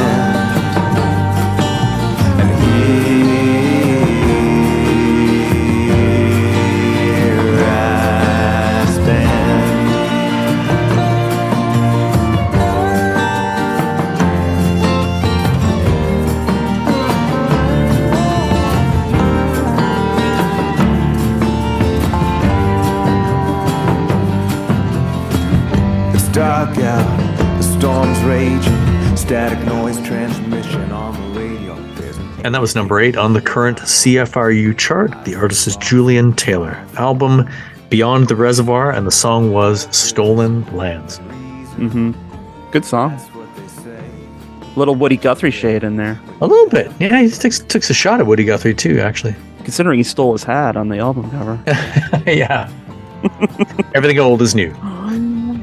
[26.58, 31.74] It's dark out, the storm's raging, static noise transmission on the radio.
[32.44, 35.26] And that was number eight on the current CFRU chart.
[35.26, 36.82] The artist is Julian Taylor.
[36.96, 37.46] Album
[37.90, 41.18] Beyond the Reservoir, and the song was Stolen Lands.
[41.18, 42.12] Mm-hmm.
[42.70, 43.10] Good song.
[43.12, 44.02] what they say.
[44.76, 46.90] Little Woody Guthrie shade in there, A little bit.
[46.98, 49.36] Yeah, he takes, takes a shot at Woody Guthrie too, actually.
[49.58, 51.62] considering he stole his hat on the album cover.
[52.26, 52.72] yeah.
[53.94, 54.74] Everything old is new.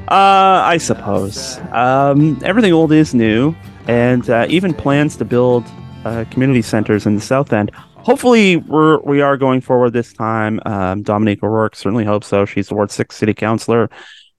[0.10, 1.58] Uh, I suppose.
[1.72, 3.56] Um, everything old is new,
[3.88, 5.66] and uh, even plans to build
[6.06, 7.72] uh, community centers in the South End.
[7.74, 10.60] Hopefully, we're we are going forward this time.
[10.66, 12.46] Um, Dominique O'Rourke certainly hopes so.
[12.46, 13.90] She's the Ward Six City Councilor,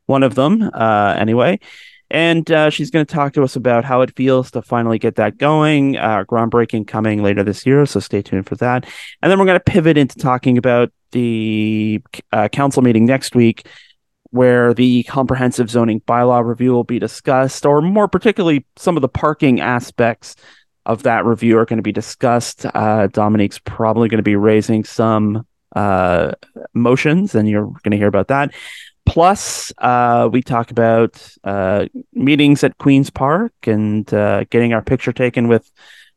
[0.07, 0.71] one of them.
[0.75, 1.59] Uh, anyway,
[2.11, 5.17] and uh, she's going to talk to us about how it feels to finally get
[5.17, 5.97] that going.
[5.97, 8.85] Uh, groundbreaking coming later this year, so stay tuned for that.
[9.23, 13.67] And then we're going to pivot into talking about the uh, council meeting next week,
[14.35, 19.09] where the comprehensive zoning bylaw review will be discussed, or more particularly, some of the
[19.09, 20.35] parking aspects
[20.87, 22.67] of that review are going to be discussed.
[22.75, 26.33] Uh, Dominique's probably going to be raising some uh,
[26.73, 28.53] motions, and you're going to hear about that.
[29.07, 35.13] Plus, uh, we talk about uh, meetings at Queen's Park and uh, getting our picture
[35.13, 35.71] taken with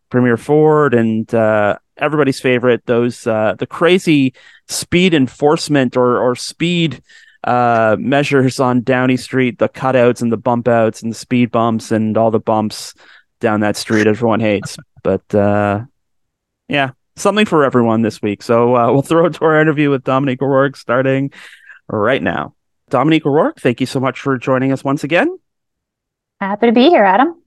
[0.10, 4.34] Premier Ford and uh, everybody's favorite, those the crazy
[4.67, 7.03] speed enforcement or or speed
[7.47, 11.91] uh, measures on Downey Street, the cutouts and the bump outs and the speed bumps
[11.91, 12.93] and all the bumps
[13.39, 14.77] down that street everyone hates.
[15.03, 15.23] But
[16.67, 18.43] yeah, something for everyone this week.
[18.43, 21.31] So we'll throw it to our interview with Dominique O'Rourke starting
[21.88, 22.53] right now.
[22.89, 25.39] Dominique O'Rourke, thank you so much for joining us once again.
[26.39, 27.41] Happy to be here, Adam.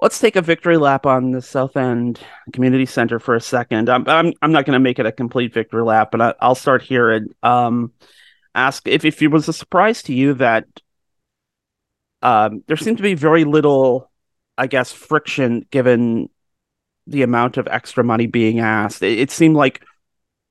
[0.00, 2.20] Let's take a victory lap on the South End
[2.52, 3.90] Community Center for a second.
[3.90, 6.54] I'm I'm, I'm not going to make it a complete victory lap, but I, will
[6.54, 7.92] start here and um,
[8.54, 10.66] ask if, if it was a surprise to you that
[12.22, 14.10] um, there seemed to be very little,
[14.58, 16.28] I guess, friction given
[17.06, 19.02] the amount of extra money being asked.
[19.02, 19.82] It, it seemed like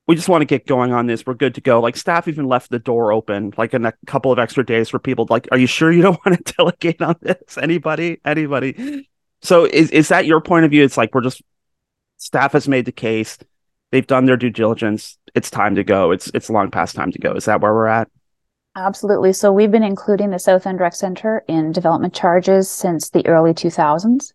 [0.07, 1.23] we just want to get going on this.
[1.23, 1.79] We're good to go.
[1.79, 4.97] Like staff even left the door open, like in a couple of extra days for
[4.97, 5.27] people.
[5.29, 7.59] Like, are you sure you don't want to delegate on this?
[7.61, 8.19] Anybody?
[8.25, 9.07] Anybody?
[9.43, 10.83] So is is that your point of view?
[10.83, 11.43] It's like we're just
[12.17, 13.37] staff has made the case.
[13.91, 15.18] They've done their due diligence.
[15.35, 16.11] It's time to go.
[16.11, 17.33] It's it's long past time to go.
[17.33, 18.09] Is that where we're at?
[18.75, 19.33] Absolutely.
[19.33, 23.53] So we've been including the South End Rec Center in development charges since the early
[23.53, 24.31] 2000s.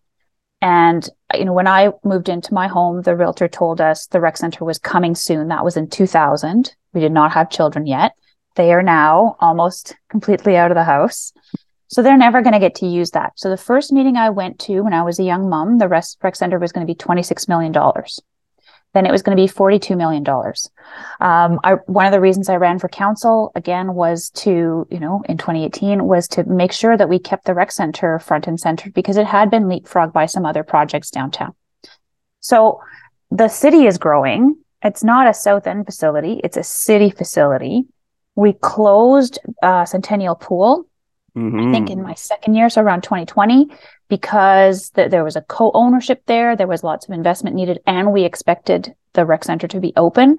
[0.61, 4.37] And you know, when I moved into my home, the realtor told us the rec
[4.37, 5.49] center was coming soon.
[5.49, 6.75] That was in 2000.
[6.93, 8.13] We did not have children yet.
[8.55, 11.33] They are now almost completely out of the house.
[11.87, 13.33] So they're never going to get to use that.
[13.35, 16.35] So the first meeting I went to when I was a young mom, the rec
[16.35, 17.73] center was going to be $26 million
[18.95, 20.25] then it was going to be $42 million.
[21.19, 25.21] Um, I, one of the reasons I ran for council again was to, you know,
[25.27, 28.89] in 2018 was to make sure that we kept the rec center front and center
[28.91, 31.53] because it had been leapfrogged by some other projects downtown.
[32.39, 32.79] So
[33.31, 34.55] the city is growing.
[34.81, 36.39] It's not a South End facility.
[36.41, 37.83] It's a city facility.
[38.35, 40.87] We closed uh, Centennial Pool
[41.35, 41.69] Mm-hmm.
[41.69, 43.69] I think in my second year, so around 2020,
[44.07, 48.23] because th- there was a co-ownership there, there was lots of investment needed, and we
[48.23, 50.37] expected the rec center to be open.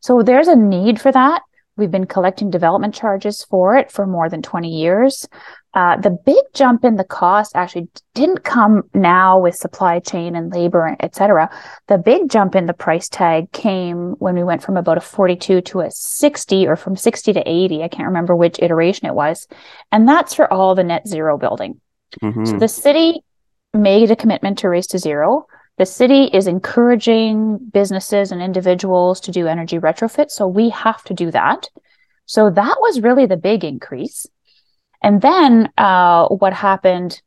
[0.00, 1.42] So there's a need for that.
[1.78, 5.26] We've been collecting development charges for it for more than 20 years.
[5.74, 10.52] Uh, the big jump in the cost actually didn't come now with supply chain and
[10.52, 11.48] labor, et cetera.
[11.86, 15.60] The big jump in the price tag came when we went from about a 42
[15.60, 17.82] to a 60 or from 60 to 80.
[17.84, 19.46] I can't remember which iteration it was.
[19.92, 21.80] And that's for all the net zero building.
[22.22, 22.46] Mm-hmm.
[22.46, 23.20] So the city
[23.72, 25.46] made a commitment to race to zero.
[25.78, 30.30] The city is encouraging businesses and individuals to do energy retrofit.
[30.30, 31.68] So we have to do that.
[32.26, 34.26] So that was really the big increase.
[35.02, 37.22] And then uh, what happened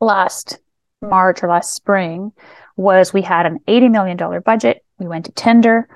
[0.00, 0.58] last
[1.00, 2.32] March or last spring
[2.76, 4.84] was we had an $80 million budget.
[4.98, 5.88] We went to tender.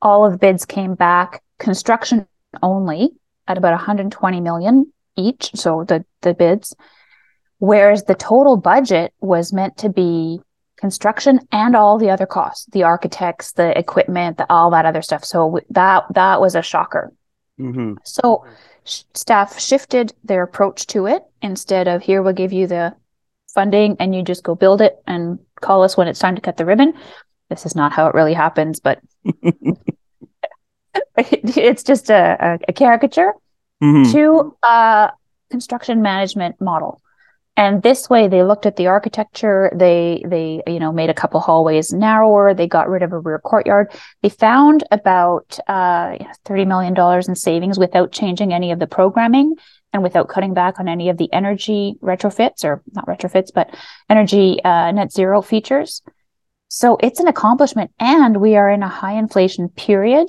[0.00, 2.26] All of the bids came back, construction
[2.62, 3.10] only
[3.46, 5.50] at about 120 million each.
[5.54, 6.74] So the, the bids,
[7.58, 10.40] whereas the total budget was meant to be
[10.76, 15.24] construction and all the other costs, the architects, the equipment, the, all that other stuff.
[15.24, 17.12] So that that was a shocker.
[17.58, 17.94] Mm-hmm.
[18.04, 18.44] So
[18.84, 22.94] sh- staff shifted their approach to it instead of here we'll give you the
[23.54, 26.56] funding and you just go build it and call us when it's time to cut
[26.56, 26.92] the ribbon.
[27.48, 29.00] This is not how it really happens, but
[31.16, 33.32] it's just a, a caricature
[33.82, 34.12] mm-hmm.
[34.12, 35.12] to a
[35.50, 37.00] construction management model
[37.56, 39.70] and this way they looked at the architecture.
[39.74, 42.52] They they you know made a couple hallways narrower.
[42.52, 43.92] They got rid of a rear courtyard.
[44.22, 49.54] They found about uh, 30 million dollars in savings without changing any of the programming
[49.92, 53.74] and without cutting back on any of the energy retrofits or not retrofits but
[54.10, 56.02] energy uh, net zero features.
[56.68, 60.28] So it's an accomplishment and we are in a high inflation period.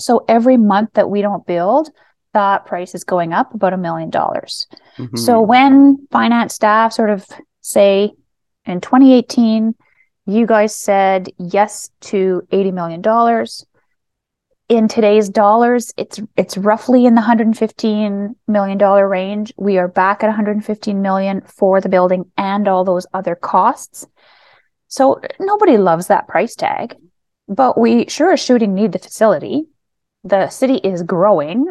[0.00, 1.90] So every month that we don't build
[2.34, 4.66] that price is going up about a million dollars.
[4.96, 5.16] Mm-hmm.
[5.16, 7.26] So when finance staff sort of
[7.60, 8.12] say
[8.64, 9.74] in 2018,
[10.26, 13.64] you guys said yes to 80 million dollars.
[14.68, 19.54] In today's dollars, it's it's roughly in the 115 million dollar range.
[19.56, 24.06] We are back at 115 million for the building and all those other costs.
[24.88, 26.96] So nobody loves that price tag,
[27.48, 29.68] but we sure as shooting need the facility.
[30.24, 31.66] The city is growing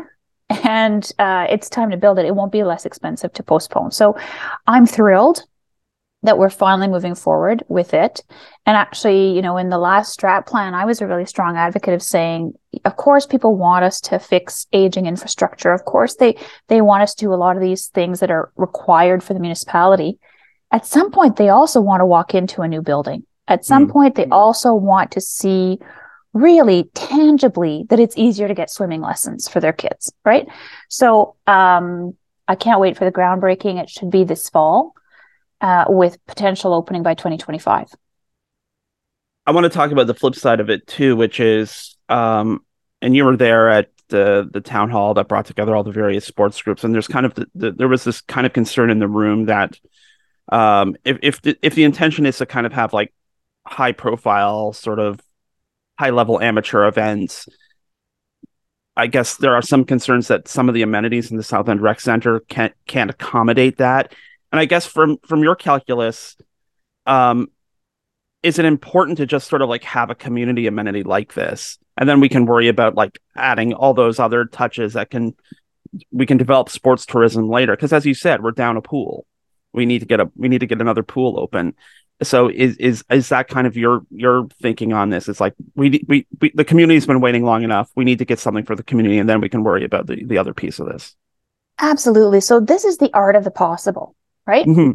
[0.49, 2.25] and uh, it's time to build it.
[2.25, 3.91] It won't be less expensive to postpone.
[3.91, 4.17] So
[4.65, 5.43] I'm thrilled
[6.23, 8.23] that we're finally moving forward with it.
[8.65, 11.93] And actually, you know, in the last strat plan, I was a really strong advocate
[11.93, 12.53] of saying,
[12.85, 15.71] of course, people want us to fix aging infrastructure.
[15.71, 16.37] Of course, they
[16.67, 19.39] they want us to do a lot of these things that are required for the
[19.39, 20.17] municipality.
[20.71, 23.25] At some point, they also want to walk into a new building.
[23.47, 23.91] At some mm.
[23.91, 25.79] point, they also want to see
[26.37, 30.47] really tangibly that it's easier to get swimming lessons for their kids, right?
[30.89, 32.15] So um,
[32.47, 33.81] I can't wait for the groundbreaking.
[33.81, 34.93] It should be this fall
[35.61, 37.93] uh, with potential opening by 2025.
[39.45, 42.65] I want to talk about the flip side of it too, which is, um,
[43.01, 46.25] and you were there at the the town hall that brought together all the various
[46.25, 48.99] sports groups, and there's kind of the, the, there was this kind of concern in
[48.99, 49.79] the room that
[50.49, 53.13] um, if if the, if the intention is to kind of have like
[53.65, 55.19] high profile sort of
[55.97, 57.47] high level amateur events.
[58.95, 61.81] I guess there are some concerns that some of the amenities in the South End
[61.81, 64.13] Rec Center can't can't accommodate that.
[64.51, 66.35] And I guess from from your calculus,
[67.05, 67.51] um,
[68.41, 72.09] is it important to just sort of like have a community amenity like this, and
[72.09, 75.35] then we can worry about like adding all those other touches that can
[76.11, 77.75] we can develop sports tourism later.
[77.75, 79.25] Because as you said, we're down a pool.
[79.73, 81.75] We need to get a we need to get another pool open
[82.23, 85.29] so is is is that kind of your your thinking on this?
[85.29, 87.91] It's like we, we we the community's been waiting long enough.
[87.95, 90.23] We need to get something for the community and then we can worry about the
[90.23, 91.15] the other piece of this.
[91.79, 92.41] Absolutely.
[92.41, 94.15] So this is the art of the possible
[94.47, 94.65] right?
[94.65, 94.91] Mm-hmm.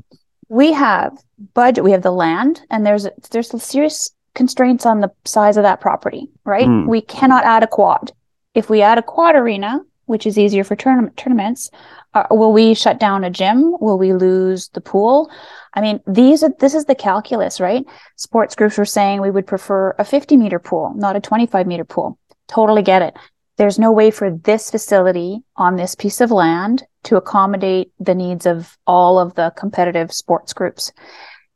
[0.48, 1.16] we have
[1.54, 5.80] budget we have the land and there's there's serious constraints on the size of that
[5.80, 6.66] property right?
[6.66, 6.86] Mm.
[6.88, 8.12] we cannot add a quad.
[8.54, 11.70] If we add a quad arena which is easier for tourna- tournaments
[12.14, 13.76] uh, will we shut down a gym?
[13.80, 15.30] Will we lose the pool
[15.74, 17.84] I mean, these are this is the calculus, right?
[18.16, 21.84] Sports groups were saying we would prefer a 50 meter pool, not a 25 meter
[21.84, 22.18] pool.
[22.48, 23.14] Totally get it.
[23.56, 28.46] There's no way for this facility on this piece of land to accommodate the needs
[28.46, 30.92] of all of the competitive sports groups.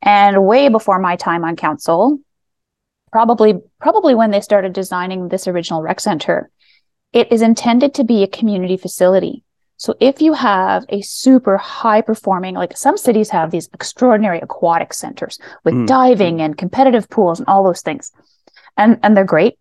[0.01, 2.19] And way before my time on council,
[3.11, 6.49] probably probably when they started designing this original rec center,
[7.13, 9.43] it is intended to be a community facility.
[9.77, 14.93] So if you have a super high performing, like some cities have these extraordinary aquatic
[14.93, 15.87] centers with mm.
[15.87, 18.11] diving and competitive pools and all those things.
[18.75, 19.57] And, and they're great.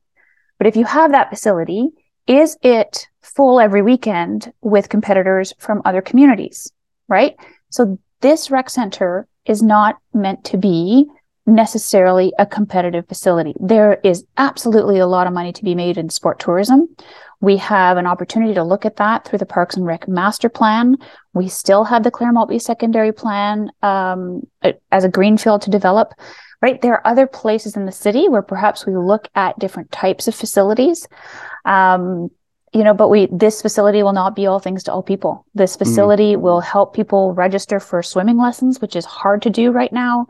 [0.58, 1.88] But if you have that facility,
[2.26, 6.72] is it full every weekend with competitors from other communities?
[7.08, 7.36] Right.
[7.70, 11.06] So this rec center is not meant to be
[11.46, 13.54] necessarily a competitive facility.
[13.60, 16.88] There is absolutely a lot of money to be made in sport tourism.
[17.40, 20.96] We have an opportunity to look at that through the Parks and Rec Master Plan.
[21.34, 24.46] We still have the Clair-Maltby Secondary Plan um,
[24.90, 26.14] as a greenfield to develop.
[26.62, 30.26] Right, there are other places in the city where perhaps we look at different types
[30.26, 31.06] of facilities.
[31.66, 32.30] Um,
[32.72, 35.46] you know, but we this facility will not be all things to all people.
[35.54, 35.84] This mm-hmm.
[35.84, 39.92] facility mm will help people register for swimming lessons, which is hard to do right
[39.92, 40.26] now.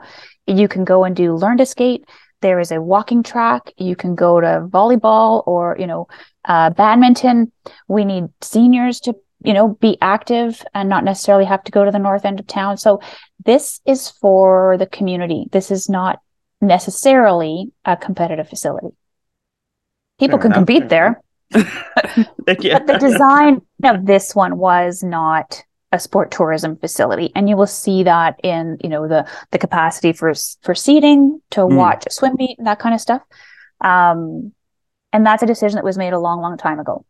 [0.47, 2.05] You can go and do learn to skate.
[2.47, 3.73] There is a walking track.
[3.77, 6.07] You can go to volleyball or you know
[6.45, 7.51] uh, badminton.
[7.89, 11.91] We need seniors to, you know, be active and not necessarily have to go to
[11.91, 12.77] the north end of town.
[12.77, 13.01] So
[13.45, 15.47] this is for the community.
[15.51, 16.21] This is not
[16.61, 18.95] necessarily a competitive facility.
[20.21, 20.67] People Fair can enough.
[20.69, 21.21] compete there.
[21.51, 27.67] but the design of this one was not a sport tourism facility and you will
[27.67, 30.33] see that in you know the the capacity for
[30.63, 31.77] for seating to mm.
[31.77, 33.23] watch a swim meet and that kind of stuff
[33.83, 34.53] um
[35.17, 37.07] and that's a decision that was made a long, long time ago.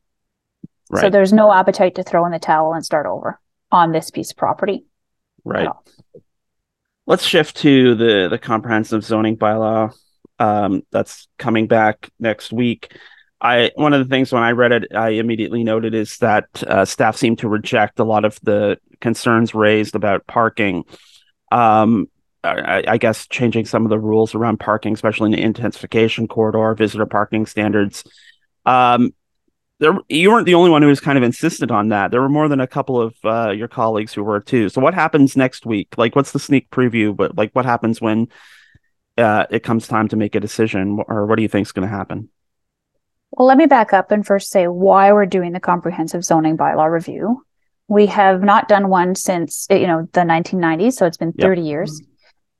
[0.88, 1.00] Right.
[1.00, 3.40] So there's no appetite to throw in the towel and start over
[3.72, 4.84] on this piece of property.
[5.44, 5.68] Right.
[7.04, 9.92] Let's shift to the the comprehensive zoning bylaw
[10.38, 12.96] um, that's coming back next week.
[13.41, 16.84] I one of the things when I read it, I immediately noted is that uh,
[16.84, 20.84] staff seem to reject a lot of the concerns raised about parking.
[21.53, 22.09] Um,
[22.43, 26.74] I, I, guess changing some of the rules around parking, especially in the intensification corridor,
[26.74, 28.05] visitor parking standards.
[28.64, 29.14] Um,
[29.78, 32.11] there, you weren't the only one who was kind of insistent on that.
[32.11, 34.68] There were more than a couple of uh, your colleagues who were too.
[34.68, 35.99] So, what happens next week?
[35.99, 37.14] Like, what's the sneak preview?
[37.14, 38.28] But like, what happens when
[39.18, 41.89] uh, it comes time to make a decision, or what do you think is going
[41.89, 42.30] to happen?
[43.32, 46.90] Well, let me back up and first say why we're doing the comprehensive zoning bylaw
[46.90, 47.44] review.
[47.88, 51.60] We have not done one since eh, you know the 1990s, so it's been 30
[51.60, 51.68] yep.
[51.68, 52.00] years.
[52.00, 52.12] Mm-hmm.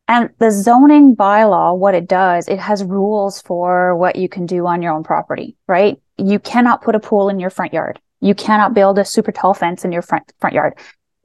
[0.09, 4.67] And the zoning bylaw, what it does, it has rules for what you can do
[4.67, 6.01] on your own property, right?
[6.17, 8.01] You cannot put a pool in your front yard.
[8.21, 10.75] You cannot build a super tall fence in your front front yard.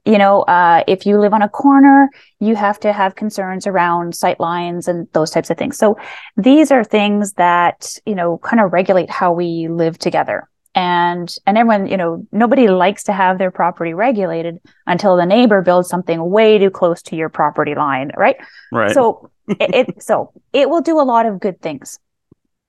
[0.04, 2.08] You know, uh, if you live on a corner,
[2.40, 5.78] you have to have concerns around sight lines and those types of things.
[5.78, 5.96] So
[6.36, 10.48] these are things that, you know, kind of regulate how we live together.
[10.74, 14.54] and and everyone you know nobody likes to have their property regulated
[14.86, 18.36] until the neighbor builds something way too close to your property line right
[18.72, 18.94] Right.
[18.94, 19.30] so
[19.60, 20.14] it, it so
[20.60, 21.98] it will do a lot of good things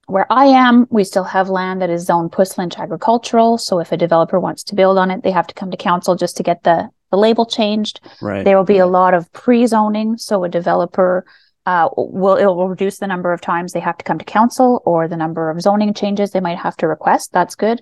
[0.07, 3.97] where i am we still have land that is zoned Puslinch agricultural so if a
[3.97, 6.63] developer wants to build on it they have to come to council just to get
[6.63, 8.43] the the label changed right.
[8.43, 11.23] there will be a lot of pre-zoning, so a developer
[11.67, 14.81] uh, will it will reduce the number of times they have to come to council
[14.83, 17.31] or the number of zoning changes they might have to request.
[17.31, 17.81] That's good.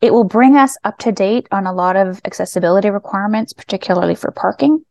[0.00, 4.32] It will bring us up to date on a lot of accessibility requirements, particularly for
[4.32, 4.84] parking.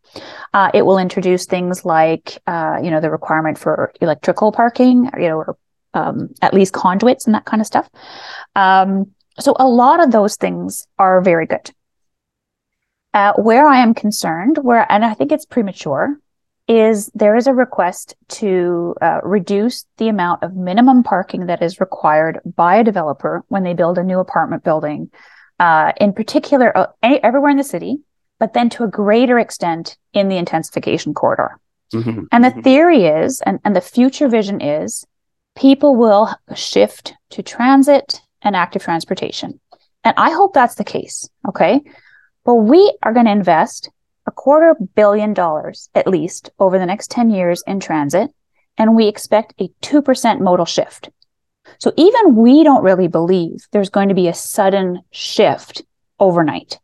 [0.54, 5.28] Uh, it will introduce things like, uh, you know, the requirement for electrical parking, you
[5.28, 5.58] know, or
[5.94, 7.90] um, at least conduits and that kind of stuff.
[8.56, 11.72] Um, so a lot of those things are very good.
[13.14, 16.18] Uh, where I am concerned, where and I think it's premature,
[16.68, 21.82] is there is a request to uh, reduce the amount of minimum parking that is
[21.82, 25.12] required by a developer when they build a new apartment building,
[25.60, 28.00] uh, in particular uh, any, everywhere in the city,
[28.40, 31.60] but then to a greater extent in the intensification corridor.
[31.94, 32.28] Mhm.
[32.32, 35.06] And the theory is, and, and the future vision is,
[35.58, 39.60] people will shift to transit and active transportation.
[40.06, 41.30] And I hope that's the case.
[41.50, 41.82] Okay.
[42.46, 43.90] But we are going to invest
[44.28, 48.32] a quarter billion dollars at least over the next 10 years in transit.
[48.78, 51.10] And we expect a 2% modal shift.
[51.80, 55.84] So even we don't really believe there's going to be a sudden shift
[56.20, 56.80] overnight.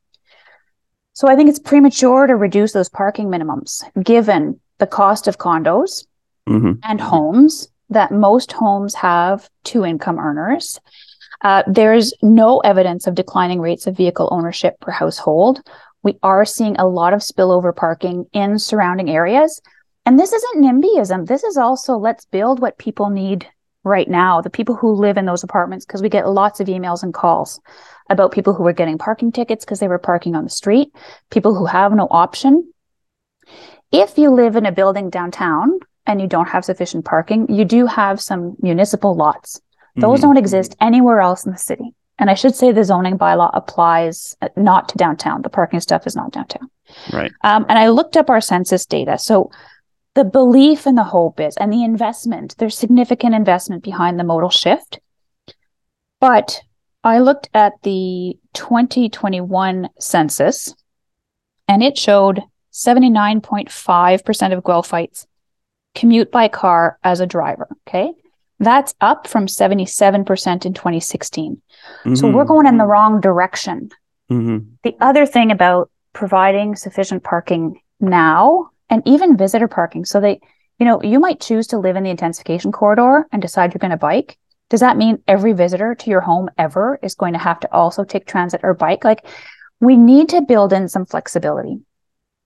[1.14, 6.06] So I think it's premature to reduce those parking minimums given the cost of condos
[6.48, 6.80] Mhm.
[6.84, 10.80] and homes that most homes have two income earners.
[11.42, 15.62] Uh, there's no evidence of declining rates of vehicle ownership per household.
[16.04, 19.62] We are seeing a lot of spillover parking in surrounding areas.
[20.06, 21.28] And this isn't NIMBYism.
[21.28, 23.48] This is also let's build what people need
[23.84, 27.04] right now, the people who live in those apartments, because we get lots of emails
[27.04, 27.60] and calls
[28.10, 30.90] about people who were getting parking tickets because they were parking on the street,
[31.30, 32.72] people who have no option.
[33.92, 37.86] If you live in a building downtown and you don't have sufficient parking, you do
[37.86, 39.62] have some municipal lots.
[39.98, 40.24] Those Mhm.
[40.24, 41.94] don't exist anywhere else in the city.
[42.20, 45.42] And I should say the zoning bylaw applies uh, not to downtown.
[45.42, 46.70] The parking stuff is not downtown.
[47.14, 47.32] Right.
[47.44, 49.18] Um, and I looked up our census data.
[49.18, 49.52] So
[50.16, 54.50] the belief and the hope is, and the investment, there's significant investment behind the modal
[54.50, 55.00] shift.
[56.20, 56.62] But
[57.04, 60.74] I looked at the 2021 census
[61.68, 62.42] and it showed
[62.72, 65.26] 79.5% of Guelphites
[65.94, 67.68] commute by car as a driver.
[67.88, 68.14] Okay.
[68.60, 71.62] That's up from 77% in 2016.
[72.16, 73.90] So we're going in the wrong direction.
[74.32, 74.66] Mhm.
[74.84, 80.06] The other thing about providing sufficient parking now and even visitor parking.
[80.06, 80.40] So they,
[80.80, 83.92] you know, you might choose to live in the intensification corridor and decide you're going
[83.92, 84.38] to bike.
[84.70, 88.04] Does that mean every visitor to your home ever is going to have to also
[88.04, 89.04] take transit or bike?
[89.04, 89.26] Like
[89.80, 91.80] we need to build in some flexibility.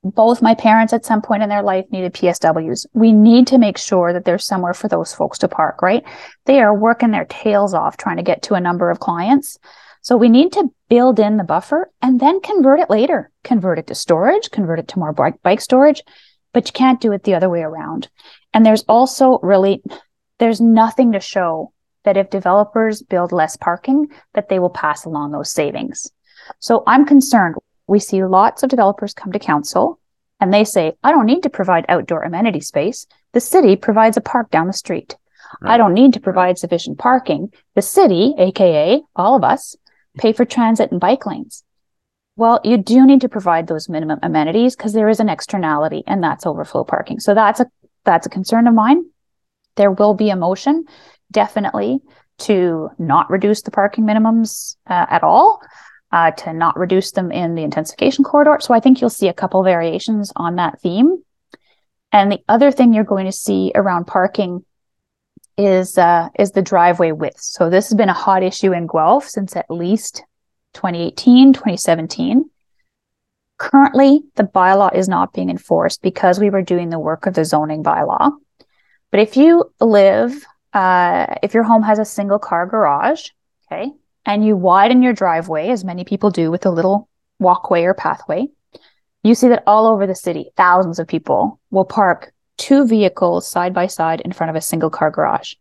[0.03, 2.87] Both my parents at some point in their life needed PSWs.
[2.93, 6.03] We need to make sure that there's somewhere for those folks to park, right?
[6.45, 9.59] They are working their tails off trying to get to a number of clients.
[10.01, 13.29] So we need to build in the buffer and then convert it later.
[13.43, 16.01] Convert it to storage, convert it to more bike, bike storage,
[16.53, 18.09] but you can't do it the other way around.
[18.53, 19.83] And there's also really,
[20.39, 21.73] there's nothing to show
[22.03, 26.11] that if developers build less parking, that they will pass along those savings.
[26.59, 27.55] So I'm concerned.
[27.91, 29.99] We see lots of developers come to council
[30.39, 33.05] and they say, I don't need to provide outdoor amenity space.
[33.33, 35.17] The city provides a park down the street.
[35.61, 37.51] I don't need to provide sufficient parking.
[37.75, 39.75] The city, AKA all of us,
[40.17, 41.65] pay for transit and bike lanes.
[42.37, 46.23] Well, you do need to provide those minimum amenities because there is an externality and
[46.23, 47.19] that's overflow parking.
[47.19, 47.65] So that's a
[48.05, 49.03] that's a concern of mine.
[49.75, 50.85] There will be a motion,
[51.29, 51.99] definitely,
[52.47, 55.61] to not reduce the parking minimums uh, at all,
[56.11, 58.57] uh, to not reduce them in the intensification corridor.
[58.59, 61.23] So I think you'll see a couple variations on that theme.
[62.11, 64.65] And the other thing you're going to see around parking
[65.57, 67.39] is uh, is the driveway width.
[67.39, 70.23] So this has been a hot issue in Guelph since at least
[70.73, 72.49] 2018, 2017.
[73.57, 77.45] Currently, the bylaw is not being enforced because we were doing the work of the
[77.45, 78.31] zoning bylaw.
[79.11, 80.43] But if you live,
[80.73, 83.27] uh, if your home has a single car garage,
[83.71, 83.91] okay,
[84.25, 87.09] and you widen your driveway, as many people do with a little
[87.39, 88.47] walkway or pathway,
[89.23, 93.73] you see that all over the city, thousands of people will park two vehicles side
[93.73, 95.53] by side in front of a single car garage.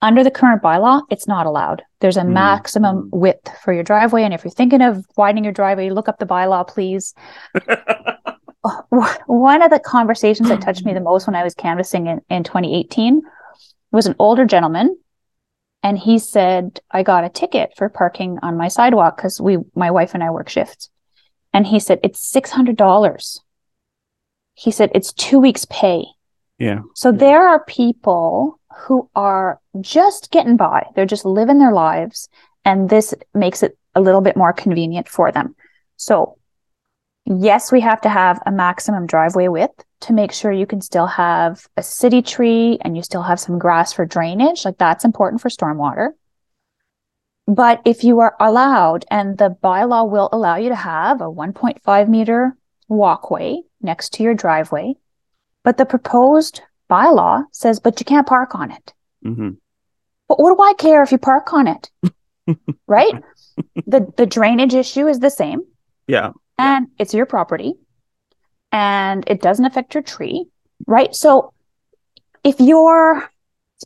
[0.00, 1.82] Under the current bylaw, it's not allowed.
[2.00, 2.32] There's a Mhm.
[2.32, 4.24] maximum width for your driveway.
[4.24, 7.14] And if you're thinking of widening your driveway, look up the bylaw, please.
[9.26, 12.44] One of the conversations that touched me the most when I was canvassing in, in
[12.44, 13.22] 2018
[13.90, 14.96] was an older gentleman
[15.82, 19.90] and he said I got a ticket for parking on my sidewalk because we my
[19.90, 20.90] wife and I work shifts.
[21.52, 23.40] And he said it's six hundred dollars.
[24.54, 26.04] He said it's two weeks' pay.
[26.58, 26.80] Yeah.
[26.94, 30.86] So there are people who are just getting by.
[30.94, 32.28] They're just living their lives,
[32.64, 35.54] and this makes it a little bit more convenient for them.
[35.96, 36.38] So,
[37.24, 41.06] yes, we have to have a maximum driveway width to make sure you can still
[41.06, 44.64] have a city tree and you still have some grass for drainage.
[44.64, 46.10] Like that's important for stormwater.
[47.46, 52.08] But if you are allowed, and the bylaw will allow you to have a 1.5
[52.08, 52.56] meter
[52.88, 54.94] walkway next to your driveway,
[55.64, 58.92] but the proposed bylaw says, but you can't park on it.
[59.22, 59.50] hmm
[60.28, 61.90] But what do I care if you park on it?
[62.86, 63.14] right?
[63.86, 65.62] The the drainage issue is the same
[66.06, 66.30] Yeah.
[66.62, 67.74] And it's your property
[68.70, 70.46] and it doesn't affect your tree,
[70.86, 71.14] right?
[71.14, 71.52] So
[72.44, 73.30] if your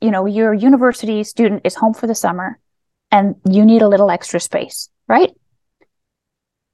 [0.02, 2.58] you know, your university student is home for the summer
[3.10, 5.30] and you need a little extra space, right?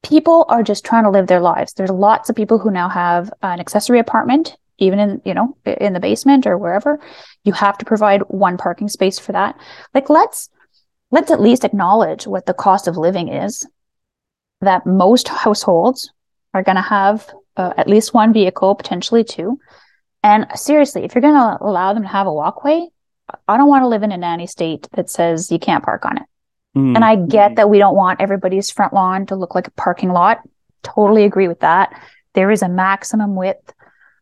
[0.02, 1.74] People are just trying to live their lives.
[1.74, 5.92] There's lots of people who now have an accessory apartment even in, you know, in
[5.92, 6.98] the basement or wherever.
[7.44, 9.56] You have to provide one parking space for that.
[9.94, 10.48] Like let's
[11.12, 13.66] let's at least acknowledge what the cost of living is
[14.62, 16.10] that most households
[16.54, 19.58] are going to have uh, at least one vehicle, potentially two.
[20.22, 22.88] And seriously, if you're going to allow them to have a walkway,
[23.48, 26.18] I don't want to live in a nanny state that says you can't park on
[26.18, 26.24] it.
[26.76, 26.96] Mm.
[26.96, 30.10] And I get that we don't want everybody's front lawn to look like a parking
[30.10, 30.40] lot.
[30.82, 32.00] Totally agree with that.
[32.34, 33.72] There is a maximum width.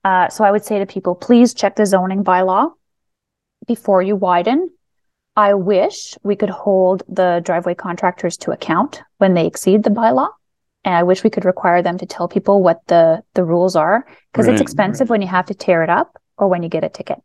[0.04, 2.72] Uh, so I would say to people, please check the zoning bylaw
[3.66, 4.70] before you widen.
[5.40, 10.28] I wish we could hold the driveway contractors to account when they exceed the bylaw.
[10.84, 14.04] And I wish we could require them to tell people what the, the rules are
[14.30, 16.84] because Right, it's expensive when you have to tear it up or when you get
[16.84, 17.22] a ticket.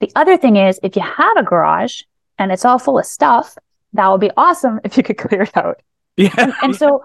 [0.00, 2.02] The other thing is if you have a garage
[2.40, 3.56] and it's all full of stuff,
[3.92, 5.80] that would be awesome if you could clear it out.
[6.16, 6.34] yeah.
[6.36, 7.04] And, and so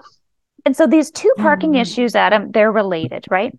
[0.65, 1.81] and so these two parking mm-hmm.
[1.81, 3.55] issues, Adam, they're related, right?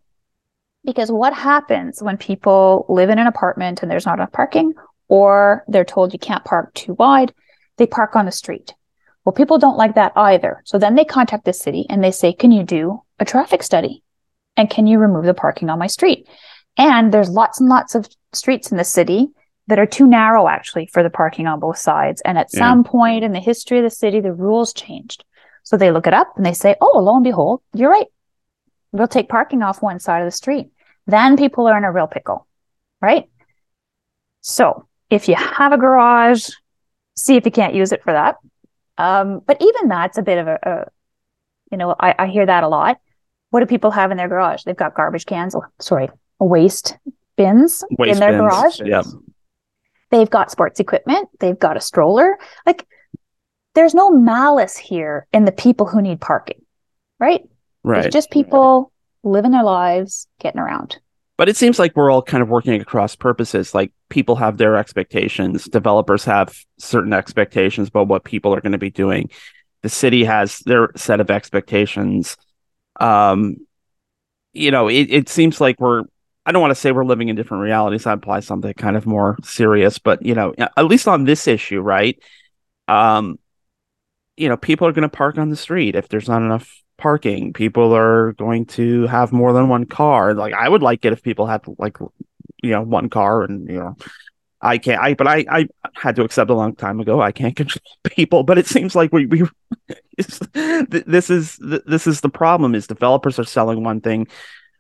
[0.85, 4.75] Because what happens when people live in an apartment and there's not enough parking,
[5.09, 7.33] or they're told you can't park too wide,
[7.77, 8.75] they park on the street.
[9.25, 10.63] Well, people don't like that either.
[10.65, 14.03] So then they contact the city and they say, Can you do a traffic study?
[14.57, 16.29] And can you remove the parking on my street?
[16.77, 19.29] And there's lots and lots of streets in the city
[19.67, 22.21] that are too narrow actually for the parking on both sides.
[22.25, 22.59] And at Yeah.
[22.61, 25.25] some point in the history of the city, the rules changed.
[25.63, 28.09] So they look it up and they say, oh, lo and behold, you're right.
[28.93, 30.69] We'll take parking off one side of the street.
[31.07, 32.47] Then people are in a real pickle,
[33.01, 33.25] right?
[34.43, 36.51] So if you have a garage,
[37.17, 38.37] see if you can't use it for that.
[38.99, 40.85] Um, but even that's a bit of a, a
[41.71, 42.99] you know, I, I hear that a lot.
[43.51, 44.65] What do people have in their garage?
[44.65, 46.09] They've got garbage cans, sorry,
[46.41, 46.97] waste
[47.37, 48.81] bins Waste in their bins, garage.
[48.81, 49.05] Yep.
[50.11, 51.29] They've got sports equipment.
[51.39, 52.39] They've got a stroller.
[52.67, 52.87] Like
[53.75, 56.61] there's no malice here in the people who need parking,
[57.21, 57.43] right?
[57.83, 58.05] Right.
[58.05, 58.93] It's just people
[59.23, 60.99] living their lives, getting around.
[61.37, 63.74] But it seems like we're all kind of working across purposes.
[63.74, 68.78] Like people have their expectations, developers have certain expectations about what people are going to
[68.78, 69.30] be doing.
[69.82, 72.37] The city has their set of expectations.
[73.01, 73.57] Um,
[74.53, 76.05] you know, it, it seems like we're,
[76.47, 78.05] I don't want to say we're living in different realities.
[78.05, 81.80] That implies something kind of more serious, but you know, at least on this issue,
[81.80, 82.22] right?
[82.87, 83.39] Um,
[84.37, 87.53] you know, people are going to park on the street if there's not enough parking.
[87.53, 90.34] People are going to have more than one car.
[90.34, 91.99] Like I would like it if people had like
[92.62, 93.97] you know one car and you know
[94.61, 97.55] I can't I but I I had to accept a long time ago I can't
[97.62, 99.42] control people but it seems like we we
[100.16, 104.26] this is this is the problem is developers are selling one thing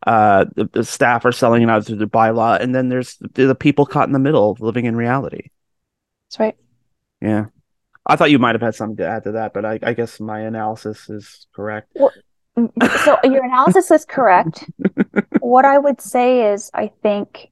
[0.06, 3.54] uh the, the staff are selling another through the bylaw and then there's the, the
[3.54, 5.50] people caught in the middle living in reality
[6.28, 6.56] That's right.
[7.20, 7.46] yeah
[8.06, 10.20] I thought you might have had something to add to that but I, I guess
[10.20, 11.96] my analysis is correct
[13.04, 14.64] So your analysis is correct.
[15.40, 17.50] what I would say is I think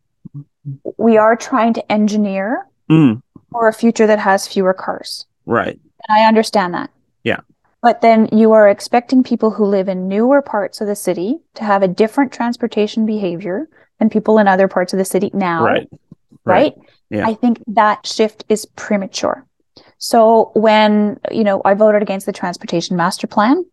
[0.96, 5.24] we are trying to engineer Mm, for a future that has fewer cars.
[5.46, 5.78] right
[6.09, 6.90] And I understand that.
[7.24, 7.40] Yeah.
[7.80, 11.64] But then you are expecting people who live in newer parts of the city to
[11.64, 15.64] have a different transportation behavior than people in other parts of the city now.
[15.64, 15.88] right
[16.44, 16.74] Right.
[17.11, 17.26] Yeah.
[17.26, 19.46] I think that shift is premature.
[20.12, 23.64] So when, you know, I voted against the transportation master plan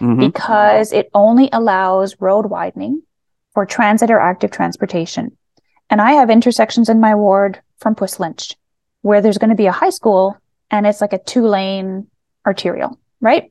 [0.00, 0.18] Mhm.
[0.20, 3.00] because it only allows road widening
[3.54, 5.34] for transit or active transportation.
[5.88, 8.54] And I have intersections in my ward from Puslinch
[9.00, 10.36] where there's going to be a high school
[10.70, 12.06] and it's like a two lane
[12.46, 13.50] arterial, right?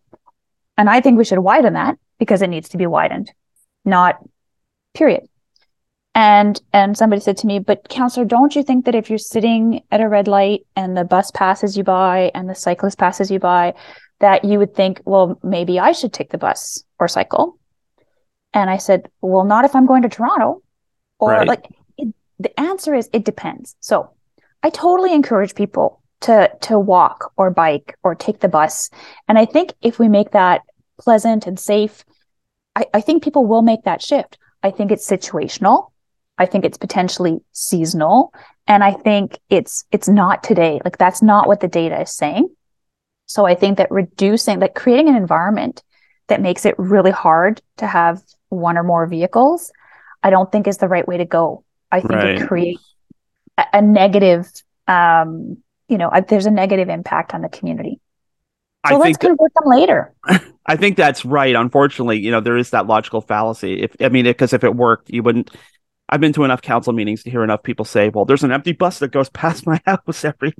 [0.78, 3.32] And I think we should widen that because it needs to be widened,
[3.84, 4.20] not
[4.94, 5.28] period.
[6.18, 9.84] And and somebody said to me, but counselor, don't you think that if you're sitting
[9.92, 13.38] at a red light and the bus passes you by and the cyclist passes you
[13.38, 13.76] by,
[14.20, 17.60] that you would think, well, maybe I should take the bus or cycle?
[18.52, 20.64] And I said, well, not if I'm going to Toronto.
[21.20, 21.48] Or Right.
[21.48, 21.68] like
[22.00, 23.76] it, the answer is it depends.
[23.80, 24.10] So
[24.64, 28.90] I totally encourage people to to walk or bike or take the bus.
[29.28, 30.62] And I think if we make that
[31.00, 32.04] pleasant and safe,
[32.76, 34.40] I, I think people will make that shift.
[34.64, 35.92] I think it's situational.
[36.38, 38.34] I think it's potentially seasonal.
[38.68, 40.82] And I think it's it's not today.
[40.84, 42.50] Like that's not what the data is saying.
[43.26, 45.84] So I think that reducing like creating an environment
[46.28, 49.72] that makes it really hard to have one or more vehicles,
[50.24, 51.64] I don't think is the right way to go.
[51.92, 52.42] I think Right.
[52.42, 52.94] it creates
[53.58, 54.46] a, a negative
[54.88, 55.58] um,
[55.90, 58.00] you know, there's a negative impact on the community.
[58.88, 60.14] So I let's that- convert them later.
[60.66, 61.56] I think that's right.
[61.56, 63.82] Unfortunately, you know, there is that logical fallacy.
[63.82, 65.50] If I mean, because if it worked, you wouldn't.
[66.10, 68.72] I've been to enough council meetings to hear enough people say, "Well, there's an empty
[68.72, 70.54] bus that goes past my house every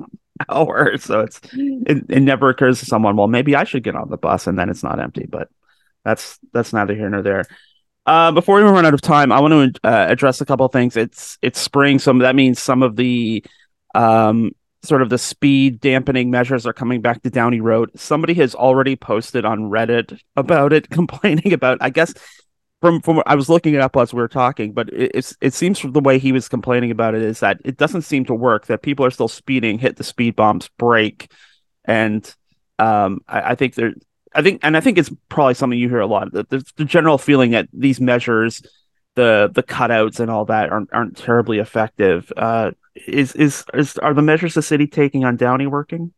[0.50, 4.10] hour," so it's it, it never occurs to someone, "Well, maybe I should get on
[4.10, 5.26] the bus," and then it's not empty.
[5.28, 5.50] But
[6.04, 7.46] that's that's neither here nor there.
[8.06, 10.72] Uh, before we run out of time, I want to uh, address a couple of
[10.72, 10.96] things.
[10.96, 13.44] It's it's spring, so that means some of the
[13.94, 14.52] um,
[14.84, 17.92] sort of the speed dampening measures are coming back to Downey Road.
[17.96, 21.80] Somebody has already posted on Reddit about it, complaining about.
[21.82, 22.14] I guess
[22.82, 25.54] from from I was looking it up as we were talking, but it, it's it
[25.54, 28.34] seems from the way he was complaining about it is that it doesn't seem to
[28.34, 28.68] work.
[28.68, 31.32] That people are still speeding, hit the speed bumps, brake,
[31.86, 32.34] and
[32.80, 33.94] um, I, I think there.
[34.36, 36.32] I think, and I think it's probably something you hear a lot.
[36.32, 38.62] The, the, the general feeling that these measures,
[39.16, 42.32] the the cutouts and all that, aren't aren't terribly effective.
[42.38, 42.72] Uh,
[43.08, 46.14] is is is are the measures the city taking on Downey working?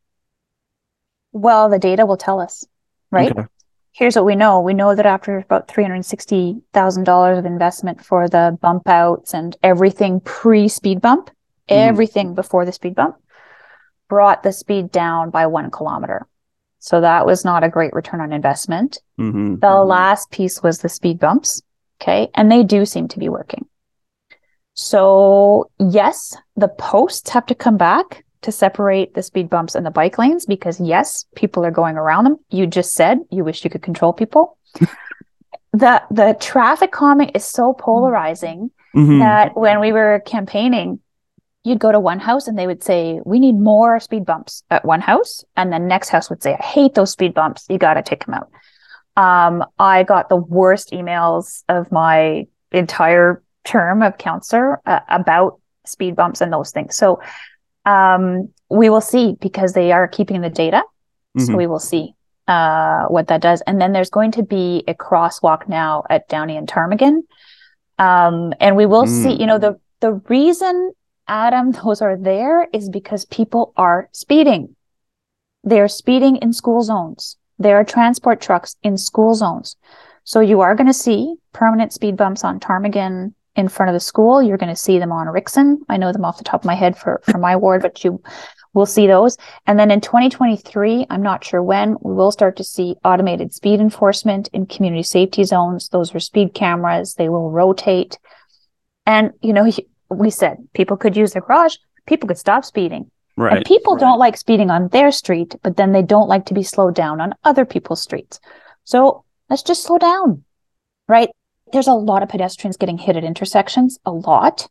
[1.32, 2.66] Well, the data will tell us,
[3.12, 3.32] right?
[3.32, 3.47] Okay.
[3.92, 4.62] Here's what we know.
[4.62, 10.68] We know that after about $360,000 of investment for the bump outs and everything pre
[10.68, 11.30] speed bump,
[11.68, 13.18] everything before the speed bump
[14.08, 16.28] brought the speed down by one kilometer.
[16.80, 19.00] So that was not a great return on investment.
[19.18, 21.62] hmm The last piece was the speed bumps.
[22.02, 22.30] Okay.
[22.34, 23.66] And they do seem to be working.
[24.74, 29.92] So yes, the posts have to come back to separate the speed bumps and the
[29.92, 32.38] bike lanes because yes, people are going around them.
[32.50, 34.58] You just said you wish you could control people.
[35.74, 41.00] the the traffic calming is so polarizing hmm that when we were campaigning,
[41.64, 44.86] you'd go to one house and they would say, We need more speed bumps at
[44.86, 45.44] one house.
[45.56, 47.66] And the next house would say, I hate those speed bumps.
[47.70, 48.50] You got to take them out.
[49.16, 56.16] Um, I got the worst emails of my entire term of counselor uh, about speed
[56.16, 56.96] bumps and those things.
[56.96, 57.22] So
[57.86, 60.84] um, we will see because they are keeping the data.
[61.38, 61.58] So Mhm.
[61.58, 62.16] we will see
[62.48, 63.62] uh, what that does.
[63.68, 67.22] And then there's going to be a crosswalk now at Downey and Ptarmigan.
[68.00, 69.40] Um, and we will see, Mm.
[69.40, 70.94] you know, the, the reason,
[71.28, 74.76] Adam, those are there is because people are speeding.
[75.64, 77.38] They're speeding in school zones.
[77.60, 79.76] There are transport trucks in school zones.
[80.24, 84.00] So you are going to see permanent speed bumps on Ptarmigan in front of the
[84.00, 84.41] school.
[84.41, 85.78] You're going to see them on Rickson.
[85.89, 88.22] I know them off the top of my head for, for my ward, but you
[88.74, 89.38] will see those.
[89.66, 93.80] And then in 2023, I'm not sure when, we will start to see automated speed
[93.80, 95.89] enforcement in community safety zones.
[95.89, 97.16] Those are speed cameras.
[97.16, 98.20] They will rotate.
[99.06, 99.72] And, you know,
[100.10, 101.76] we said people could use their garage.
[102.06, 103.10] People could stop speeding.
[103.36, 103.58] Right.
[103.58, 106.64] And people don't like speeding on their street, but then they don't like to be
[106.64, 108.39] slowed down on other people's streets.
[108.84, 110.43] So let's just slow down,
[111.08, 111.30] right?
[111.72, 114.67] There's a lot of pedestrians getting hit at intersections, a lot,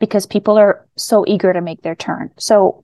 [0.00, 2.30] because people are so eager to make their turn.
[2.38, 2.82] So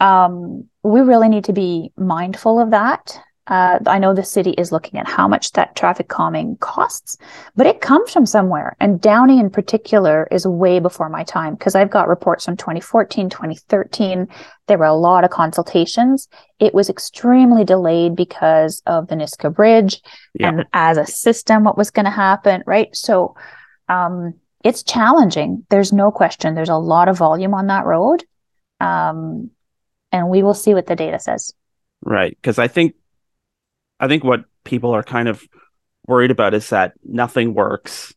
[0.00, 3.20] um, we really need to be mindful of that.
[3.48, 7.16] Uh, I know the city is looking at how much that traffic calming costs,
[7.56, 8.76] but it comes from somewhere.
[8.78, 13.30] And Downey in particular is way before my time because I've got reports from 2014,
[13.30, 14.28] 2013.
[14.66, 16.28] There were a lot of consultations.
[16.58, 20.02] It was extremely delayed because of the Niska Bridge
[20.34, 20.48] Yeah.
[20.48, 22.94] and as a system, what was going to happen, right?
[22.94, 23.34] So
[23.88, 25.64] um, it's challenging.
[25.70, 26.54] There's no question.
[26.54, 28.24] There's a lot of volume on that road.
[28.80, 29.50] Um,
[30.12, 31.52] and we will see what the data says.
[32.02, 32.36] Right.
[32.40, 32.94] Because I think,
[34.00, 35.42] I think what people are kind of
[36.06, 38.14] worried about is that nothing works.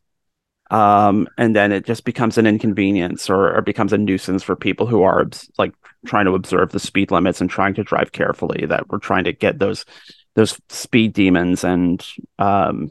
[0.70, 4.86] Um, and then it just becomes an inconvenience or, or becomes a nuisance for people
[4.86, 5.26] who are
[5.58, 5.74] like
[6.06, 8.66] trying to observe the speed limits and trying to drive carefully.
[8.66, 9.84] That we're trying to get those
[10.34, 12.04] those speed demons and
[12.38, 12.90] um,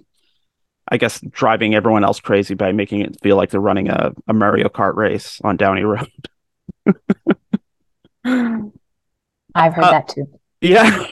[0.89, 4.33] I guess driving everyone else crazy by making it feel like they're running a, a
[4.33, 6.09] Mario Kart race on Downey Road.
[9.55, 10.27] I've heard Uh, that too.
[10.61, 11.07] Yeah.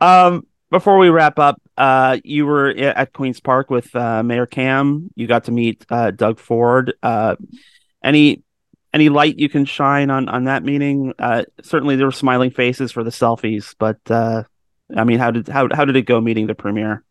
[0.00, 5.10] Um, before we wrap up, uh, you were at Queens Park with uh, Mayor Cam.
[5.16, 6.94] You got to meet uh, Doug Ford.
[7.02, 7.36] Uh,
[8.02, 8.42] any
[8.92, 11.12] any light you can shine on on that meeting?
[11.18, 14.44] Uh, certainly, there were smiling faces for the selfies, but uh,
[14.96, 17.04] I mean, how did how how did it go meeting the premier?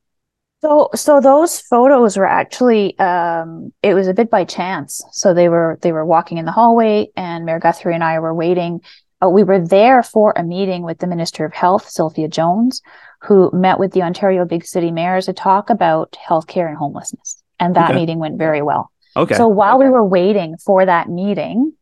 [0.61, 5.01] So, so those photos were actually um, it was a bit by chance.
[5.11, 8.33] So they were they were walking in the hallway, and Mayor Guthrie and I were
[8.33, 8.81] waiting.
[9.23, 12.81] Uh, we were there for a meeting with the Minister of Health, Sylvia Jones,
[13.21, 17.43] who met with the Ontario Big City Mayors to talk about healthcare and homelessness.
[17.59, 17.99] And that Okay.
[17.99, 18.91] meeting went very well.
[19.17, 21.73] Okay, So while we were waiting for that meeting,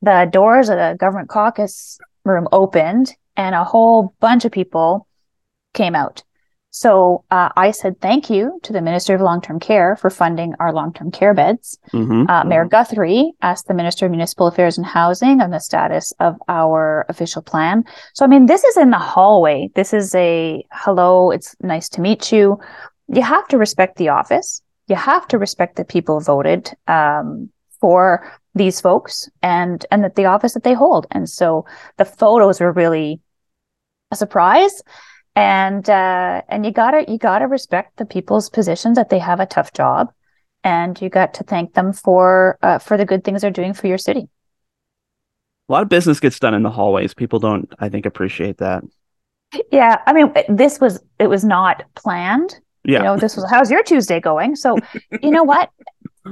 [0.00, 5.06] the doors of the government caucus room opened and a whole bunch of people
[5.74, 6.22] came out.
[6.76, 10.52] So uh, I said thank you to the Minister of Long Term Care for funding
[10.60, 11.78] our long term care beds.
[11.94, 12.28] Mhm.
[12.28, 16.36] Uh, Mayor Guthrie asked the Minister of Municipal Affairs and Housing on the status of
[16.50, 17.82] our official plan.
[18.12, 19.70] So, I mean, this is in the hallway.
[19.74, 22.60] This is a hello, it's nice to meet you.
[23.08, 24.60] You have to respect the office.
[24.86, 27.48] You have to respect that people voted um,
[27.80, 31.06] for these folks and and that the office that they hold.
[31.10, 31.64] And so
[31.96, 33.22] the photos were really
[34.10, 34.82] a surprise.
[35.36, 39.46] And uh, and you gotta you gotta respect the people's positions that they have a
[39.46, 40.10] tough job
[40.64, 43.86] and you got to thank them for uh, for the good things they're doing for
[43.86, 44.28] your city.
[45.68, 47.14] a lot of business gets done in the hallways.
[47.14, 48.82] People don't, I think, appreciate that.
[49.70, 52.58] Yeah, I mean, this was it was not planned.
[52.84, 54.56] Yeah, You know, this was how's your Tuesday going?
[54.56, 54.76] So,
[55.22, 55.70] you know what?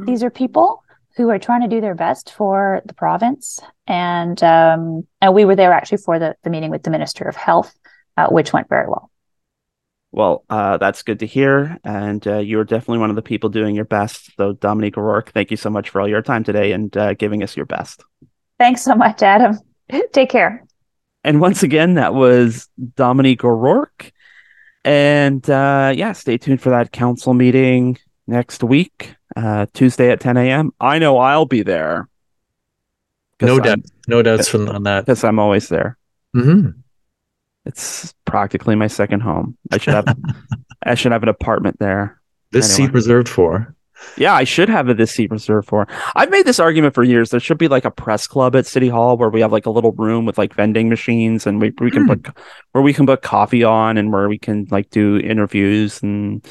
[0.04, 0.82] These are people
[1.16, 5.54] who are trying to do their best for the province, and um, and we were
[5.54, 7.72] there actually for the the meeting with the Minister of Health,
[8.16, 9.10] uh, which went very well.
[10.12, 11.76] Well, uh, that's good to hear.
[11.82, 14.30] And uh, you are definitely one of the people doing your best.
[14.36, 17.42] So, Dominique O'Rourke, thank you so much for all your time today and uh, giving
[17.42, 18.04] us your best.
[18.58, 19.58] Thanks so much, Adam.
[20.12, 20.64] Take care.
[21.24, 24.12] And once again, that was Dominique O'Rourke.
[24.84, 27.98] And uh, yeah, stay tuned for that council meeting
[28.28, 30.72] next week, uh, Tuesday at 10 a.m.
[30.80, 32.08] I know I'll be there.
[33.40, 35.00] No doubt, no doubts from on that.
[35.06, 35.98] Because I'm always there.
[36.32, 36.68] hmm
[37.66, 39.56] It's practically my second home.
[39.72, 40.16] I should have
[40.84, 42.20] I should have an apartment there.
[42.52, 42.88] This Anyway.
[42.88, 43.74] seat reserved for.
[44.18, 45.88] Yeah, I should have a this seat reserved for.
[46.14, 47.30] I've made this argument for years.
[47.30, 49.70] There should be like a press club at City Hall where we have like a
[49.70, 52.08] little room with like vending machines and we we can Hmm.
[52.08, 52.26] put
[52.72, 56.44] where we can put coffee on and where we can like do interviews and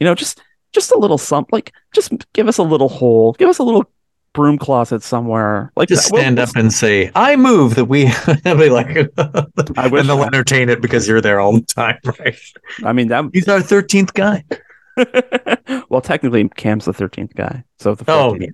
[0.00, 0.40] you know just
[0.74, 3.90] just a little something like just give us a little hole, give us a little
[4.32, 5.72] broom closet somewhere.
[5.76, 6.12] Like Just that.
[6.12, 8.04] We'll- stand up and say, "I move that we."
[8.44, 9.08] Be like,
[9.76, 12.36] I wish and they'll I- entertain it because you're there all the time, right?
[12.84, 13.24] I mean that.
[13.32, 14.44] He's our thirteenth guy.
[15.88, 18.48] well, technically, Cam's the thirteenth guy, so the Oh, 14th.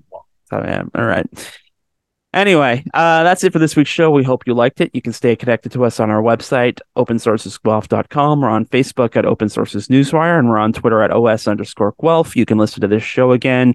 [0.50, 1.26] So, yeah, all right.
[2.34, 4.10] Anyway, uh, that's it for this week's show.
[4.10, 4.90] We hope you liked it.
[4.92, 8.40] You can stay connected to us on our website, opensourcesguelph.com.
[8.40, 12.34] We're on Facebook at Open Sources Newswire, and we're on Twitter at OS underscore Guelph.
[12.36, 13.74] You can listen to this show again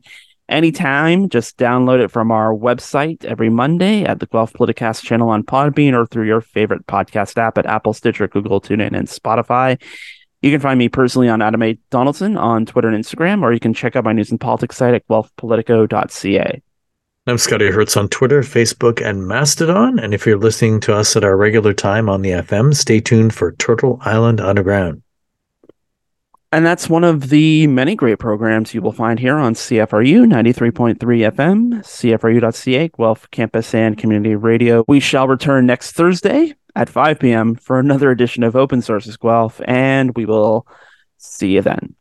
[0.49, 1.29] anytime.
[1.29, 5.93] Just download it from our website every Monday at the Guelph Politicast channel on Podbean
[5.93, 9.81] or through your favorite podcast app at Apple, Stitcher, Google, TuneIn, and Spotify.
[10.41, 11.73] You can find me personally on Adam A.
[11.89, 14.93] Donaldson on Twitter and Instagram, or you can check out my news and politics site
[14.93, 16.61] at guelphpolitico.ca.
[17.27, 19.99] I'm Scotty Hertz on Twitter, Facebook, and Mastodon.
[19.99, 23.35] And if you're listening to us at our regular time on the FM, stay tuned
[23.35, 25.03] for Turtle Island Underground.
[26.51, 30.97] And that's one of the many great programs you will find here on CFRU 93.3
[30.97, 34.83] FM, CFRU.ca, Guelph Campus and Community Radio.
[34.87, 37.53] We shall return next Thursday at 5 p.m.
[37.53, 40.65] for another edition of Open Sources Guelph, and we will
[41.17, 41.95] see you then.